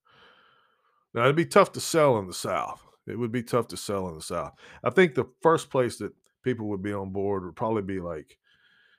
Now 1.15 1.23
it'd 1.23 1.37
be 1.37 1.47
tough 1.47 1.73
to 1.73 1.81
sell 1.81 2.19
in 2.19 2.27
the 2.27 2.35
South. 2.35 2.83
It 3.07 3.19
would 3.19 3.33
be 3.33 3.43
tough 3.43 3.69
to 3.69 3.77
sell 3.77 4.09
in 4.09 4.15
the 4.15 4.23
South. 4.23 4.53
I 4.85 4.91
think 4.91 5.15
the 5.15 5.29
first 5.43 5.71
place 5.71 5.99
that 5.99 6.13
people 6.45 6.69
would 6.69 6.83
be 6.83 6.93
on 6.93 7.11
board 7.11 7.45
would 7.45 7.57
probably 7.57 7.83
be 7.83 8.01
like, 8.01 8.39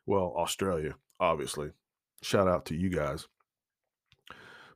well, 0.05 0.33
Australia, 0.37 0.95
obviously. 1.19 1.71
Shout 2.21 2.47
out 2.47 2.65
to 2.65 2.75
you 2.75 2.89
guys. 2.89 3.27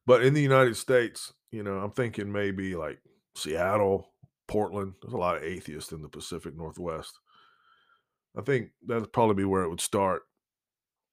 But 0.05 0.23
in 0.23 0.33
the 0.33 0.41
United 0.41 0.77
States, 0.77 1.33
you 1.51 1.63
know, 1.63 1.77
I'm 1.77 1.91
thinking 1.91 2.31
maybe 2.31 2.75
like 2.75 2.99
Seattle, 3.35 4.11
Portland. 4.47 4.93
There's 5.01 5.13
a 5.13 5.17
lot 5.17 5.37
of 5.37 5.43
atheists 5.43 5.91
in 5.91 6.01
the 6.01 6.09
Pacific 6.09 6.55
Northwest. 6.55 7.19
I 8.37 8.41
think 8.41 8.69
that'd 8.85 9.13
probably 9.13 9.35
be 9.35 9.45
where 9.45 9.63
it 9.63 9.69
would 9.69 9.81
start. 9.81 10.23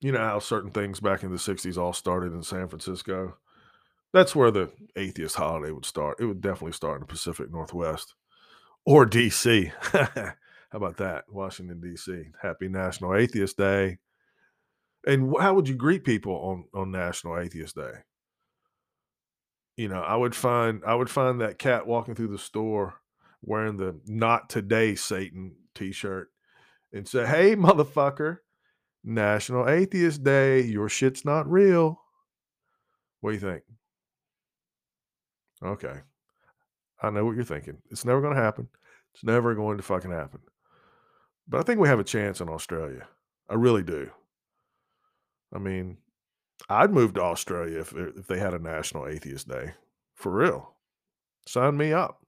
You 0.01 0.13
know 0.13 0.19
how 0.19 0.41
certain 0.41 0.71
things 0.71 1.01
back 1.01 1.23
in 1.23 1.31
the 1.31 1.37
60s 1.37 1.79
all 1.79 1.93
started 1.93 2.33
in 2.33 2.43
San 2.43 2.69
Francisco? 2.69 3.37
That's 4.13 4.35
where 4.35 4.51
the 4.51 4.71
atheist 4.97 5.37
holiday 5.37 5.71
would 5.71 5.87
start. 5.87 6.21
It 6.21 6.27
would 6.27 6.41
definitely 6.41 6.73
start 6.73 6.97
in 6.97 7.01
the 7.01 7.07
Pacific 7.07 7.51
Northwest 7.51 8.15
or 8.85 9.07
DC. 9.07 9.71
how 9.93 10.35
about 10.73 10.97
that? 10.99 11.25
Washington, 11.29 11.81
DC. 11.81 12.33
Happy 12.43 12.69
National 12.69 13.15
Atheist 13.15 13.57
Day. 13.57 13.99
And 15.07 15.35
how 15.41 15.55
would 15.55 15.69
you 15.69 15.77
greet 15.77 16.05
people 16.05 16.35
on, 16.35 16.65
on 16.81 16.91
National 16.91 17.39
Atheist 17.39 17.77
Day? 17.77 17.93
You 19.77 19.89
know, 19.89 20.03
I 20.03 20.17
would 20.17 20.35
find 20.35 20.83
I 20.87 20.95
would 20.95 21.09
find 21.09 21.41
that 21.41 21.59
cat 21.59 21.87
walking 21.87 22.15
through 22.15 22.29
the 22.29 22.39
store 22.39 22.95
wearing 23.41 23.77
the 23.77 23.99
not 24.07 24.51
today 24.51 24.95
Satan 24.95 25.55
t-shirt 25.75 26.32
and 26.93 27.07
say, 27.07 27.27
Hey 27.27 27.57
motherfucker, 27.57 28.39
National 29.05 29.69
Atheist 29.69 30.23
Day, 30.23 30.63
your 30.63 30.89
shit's 30.89 31.25
not 31.25 31.51
real. 31.51 32.01
What 33.21 33.31
do 33.31 33.35
you 33.35 33.41
think? 33.41 33.63
Okay. 35.65 36.01
I 37.03 37.11
know 37.11 37.25
what 37.25 37.35
you're 37.35 37.45
thinking. 37.45 37.79
It's 37.91 38.05
never 38.05 38.21
going 38.21 38.35
to 38.35 38.43
happen. 38.43 38.69
It's 39.15 39.25
never 39.25 39.55
going 39.55 39.77
to 39.77 39.83
fucking 39.83 40.11
happen. 40.11 40.41
But 41.49 41.61
I 41.61 41.63
think 41.63 41.81
we 41.81 41.89
have 41.89 42.01
a 42.01 42.05
chance 42.05 42.41
in 42.41 42.49
Australia. 42.49 43.07
I 43.49 43.55
really 43.55 43.83
do. 43.83 44.11
I 45.55 45.59
mean, 45.59 45.99
I'd 46.69 46.93
move 46.93 47.15
to 47.15 47.23
Australia 47.23 47.81
if 47.81 47.93
if 47.93 48.27
they 48.27 48.39
had 48.39 48.55
a 48.55 48.59
National 48.59 49.07
Atheist 49.07 49.49
Day. 49.49 49.75
For 50.15 50.31
real. 50.31 50.75
Sign 51.47 51.77
me 51.77 51.93
up. 51.93 52.22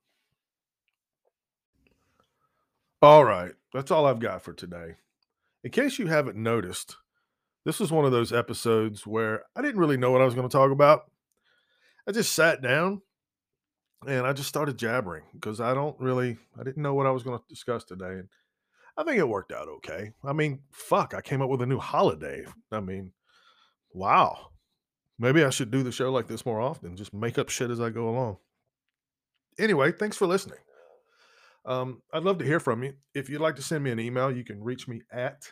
All 3.01 3.25
right. 3.25 3.51
That's 3.73 3.91
all 3.91 4.05
I've 4.05 4.19
got 4.19 4.41
for 4.41 4.53
today. 4.53 4.95
In 5.63 5.71
case 5.71 5.99
you 5.99 6.07
haven't 6.07 6.37
noticed, 6.37 6.95
this 7.65 7.79
was 7.79 7.91
one 7.91 8.05
of 8.05 8.11
those 8.11 8.31
episodes 8.31 9.05
where 9.05 9.43
I 9.55 9.61
didn't 9.61 9.79
really 9.79 9.97
know 9.97 10.11
what 10.11 10.21
I 10.21 10.25
was 10.25 10.35
going 10.35 10.47
to 10.47 10.51
talk 10.51 10.71
about. 10.71 11.11
I 12.07 12.11
just 12.11 12.33
sat 12.33 12.61
down 12.61 13.01
and 14.07 14.27
I 14.27 14.33
just 14.33 14.49
started 14.49 14.77
jabbering 14.77 15.23
because 15.33 15.59
I 15.59 15.73
don't 15.73 15.99
really, 15.99 16.37
I 16.59 16.63
didn't 16.63 16.83
know 16.83 16.93
what 16.93 17.07
I 17.07 17.11
was 17.11 17.23
going 17.23 17.37
to 17.37 17.43
discuss 17.49 17.83
today. 17.83 18.05
And 18.05 18.29
I 18.97 19.03
think 19.03 19.17
it 19.17 19.27
worked 19.27 19.51
out 19.51 19.67
okay. 19.67 20.11
I 20.23 20.33
mean, 20.33 20.59
fuck, 20.71 21.13
I 21.13 21.21
came 21.21 21.41
up 21.41 21.49
with 21.49 21.61
a 21.61 21.65
new 21.65 21.79
holiday. 21.79 22.45
I 22.71 22.79
mean, 22.79 23.11
wow. 23.91 24.51
Maybe 25.17 25.43
I 25.43 25.49
should 25.49 25.71
do 25.71 25.81
the 25.81 25.91
show 25.91 26.11
like 26.11 26.27
this 26.27 26.45
more 26.45 26.61
often, 26.61 26.95
just 26.95 27.13
make 27.13 27.37
up 27.37 27.49
shit 27.49 27.71
as 27.71 27.81
I 27.81 27.89
go 27.89 28.09
along. 28.09 28.37
Anyway, 29.57 29.91
thanks 29.91 30.17
for 30.17 30.27
listening. 30.27 30.59
Um, 31.65 32.01
I'd 32.13 32.23
love 32.23 32.37
to 32.39 32.45
hear 32.45 32.59
from 32.59 32.83
you. 32.83 32.93
If 33.13 33.29
you'd 33.29 33.41
like 33.41 33.55
to 33.55 33.61
send 33.61 33.83
me 33.83 33.91
an 33.91 33.99
email, 33.99 34.31
you 34.31 34.43
can 34.43 34.63
reach 34.63 34.87
me 34.87 35.01
at 35.11 35.51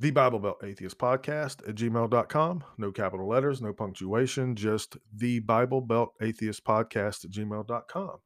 the 0.00 0.10
Bible 0.10 0.38
Belt 0.38 0.58
Atheist 0.62 0.98
Podcast 0.98 1.66
at 1.68 1.76
gmail.com. 1.76 2.64
No 2.78 2.92
capital 2.92 3.28
letters, 3.28 3.62
no 3.62 3.72
punctuation, 3.72 4.56
just 4.56 4.96
the 5.14 5.38
Bible 5.40 5.80
Belt 5.80 6.12
Atheist 6.20 6.64
Podcast 6.64 7.24
at 7.24 7.30
gmail.com. 7.30 8.18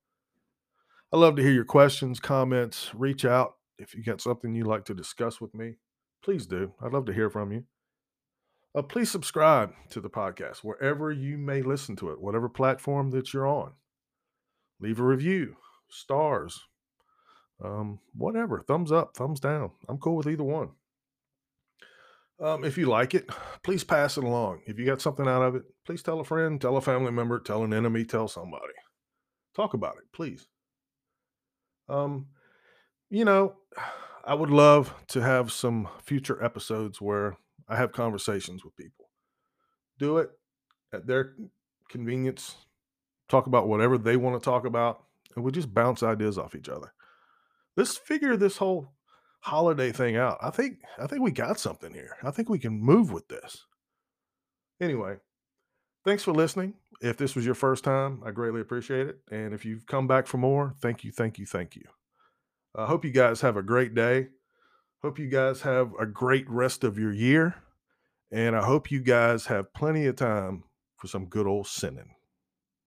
I 1.12 1.16
love 1.16 1.36
to 1.36 1.42
hear 1.42 1.52
your 1.52 1.64
questions, 1.64 2.20
comments. 2.20 2.90
Reach 2.94 3.24
out 3.24 3.54
if 3.78 3.94
you 3.94 4.02
got 4.02 4.20
something 4.20 4.54
you'd 4.54 4.66
like 4.66 4.84
to 4.86 4.94
discuss 4.94 5.40
with 5.40 5.54
me. 5.54 5.76
Please 6.22 6.46
do. 6.46 6.72
I'd 6.82 6.92
love 6.92 7.06
to 7.06 7.14
hear 7.14 7.30
from 7.30 7.52
you. 7.52 7.64
Uh, 8.74 8.82
please 8.82 9.10
subscribe 9.10 9.72
to 9.90 10.00
the 10.00 10.10
podcast 10.10 10.58
wherever 10.58 11.10
you 11.10 11.38
may 11.38 11.62
listen 11.62 11.96
to 11.96 12.10
it, 12.10 12.20
whatever 12.20 12.48
platform 12.48 13.10
that 13.10 13.32
you're 13.32 13.46
on. 13.46 13.72
Leave 14.80 15.00
a 15.00 15.04
review, 15.04 15.56
stars, 15.90 16.60
um, 17.64 17.98
whatever, 18.14 18.62
thumbs 18.66 18.92
up, 18.92 19.16
thumbs 19.16 19.40
down. 19.40 19.70
I'm 19.88 19.98
cool 19.98 20.16
with 20.16 20.28
either 20.28 20.44
one. 20.44 20.70
Um, 22.40 22.64
if 22.64 22.78
you 22.78 22.86
like 22.86 23.14
it, 23.14 23.28
please 23.62 23.84
pass 23.84 24.16
it 24.16 24.24
along. 24.24 24.62
If 24.66 24.78
you 24.78 24.86
got 24.86 25.00
something 25.00 25.26
out 25.26 25.42
of 25.42 25.56
it, 25.56 25.62
please 25.84 26.02
tell 26.02 26.20
a 26.20 26.24
friend, 26.24 26.60
tell 26.60 26.76
a 26.76 26.80
family 26.80 27.12
member, 27.12 27.40
tell 27.40 27.64
an 27.64 27.74
enemy, 27.74 28.04
tell 28.04 28.28
somebody. 28.28 28.74
Talk 29.54 29.74
about 29.74 29.96
it, 29.96 30.04
please. 30.12 30.46
Um, 31.88 32.26
you 33.10 33.24
know, 33.24 33.54
I 34.24 34.34
would 34.34 34.50
love 34.50 34.92
to 35.08 35.22
have 35.22 35.50
some 35.50 35.88
future 36.04 36.44
episodes 36.44 37.00
where 37.00 37.38
I 37.66 37.76
have 37.76 37.92
conversations 37.92 38.62
with 38.62 38.76
people. 38.76 39.08
Do 39.98 40.18
it 40.18 40.30
at 40.92 41.06
their 41.06 41.34
convenience. 41.88 42.56
Talk 43.30 43.46
about 43.46 43.68
whatever 43.68 43.96
they 43.96 44.16
want 44.16 44.38
to 44.38 44.44
talk 44.44 44.66
about, 44.66 45.02
and 45.36 45.44
we 45.44 45.52
just 45.52 45.72
bounce 45.72 46.02
ideas 46.02 46.38
off 46.38 46.54
each 46.54 46.68
other. 46.68 46.92
Let's 47.76 47.96
figure 47.96 48.36
this 48.36 48.56
whole 48.56 48.92
holiday 49.40 49.92
thing 49.92 50.16
out. 50.16 50.38
I 50.42 50.50
think 50.50 50.78
I 50.98 51.06
think 51.06 51.22
we 51.22 51.30
got 51.30 51.60
something 51.60 51.92
here. 51.92 52.16
I 52.22 52.30
think 52.30 52.48
we 52.48 52.58
can 52.58 52.80
move 52.80 53.12
with 53.12 53.28
this. 53.28 53.64
Anyway, 54.80 55.16
thanks 56.04 56.22
for 56.22 56.32
listening. 56.32 56.74
If 57.00 57.16
this 57.16 57.36
was 57.36 57.46
your 57.46 57.54
first 57.54 57.84
time, 57.84 58.22
I 58.24 58.30
greatly 58.30 58.60
appreciate 58.60 59.06
it. 59.06 59.18
And 59.30 59.54
if 59.54 59.64
you've 59.64 59.86
come 59.86 60.06
back 60.06 60.26
for 60.26 60.38
more, 60.38 60.74
thank 60.80 61.04
you, 61.04 61.12
thank 61.12 61.38
you, 61.38 61.46
thank 61.46 61.76
you. 61.76 61.84
I 62.74 62.86
hope 62.86 63.04
you 63.04 63.10
guys 63.10 63.40
have 63.40 63.56
a 63.56 63.62
great 63.62 63.94
day. 63.94 64.28
Hope 65.02 65.18
you 65.18 65.28
guys 65.28 65.62
have 65.62 65.92
a 65.98 66.06
great 66.06 66.48
rest 66.48 66.82
of 66.82 66.98
your 66.98 67.12
year. 67.12 67.56
And 68.30 68.56
I 68.56 68.64
hope 68.64 68.90
you 68.90 69.00
guys 69.00 69.46
have 69.46 69.72
plenty 69.72 70.06
of 70.06 70.16
time 70.16 70.64
for 70.96 71.06
some 71.06 71.26
good 71.26 71.46
old 71.46 71.66
sinning. 71.66 72.14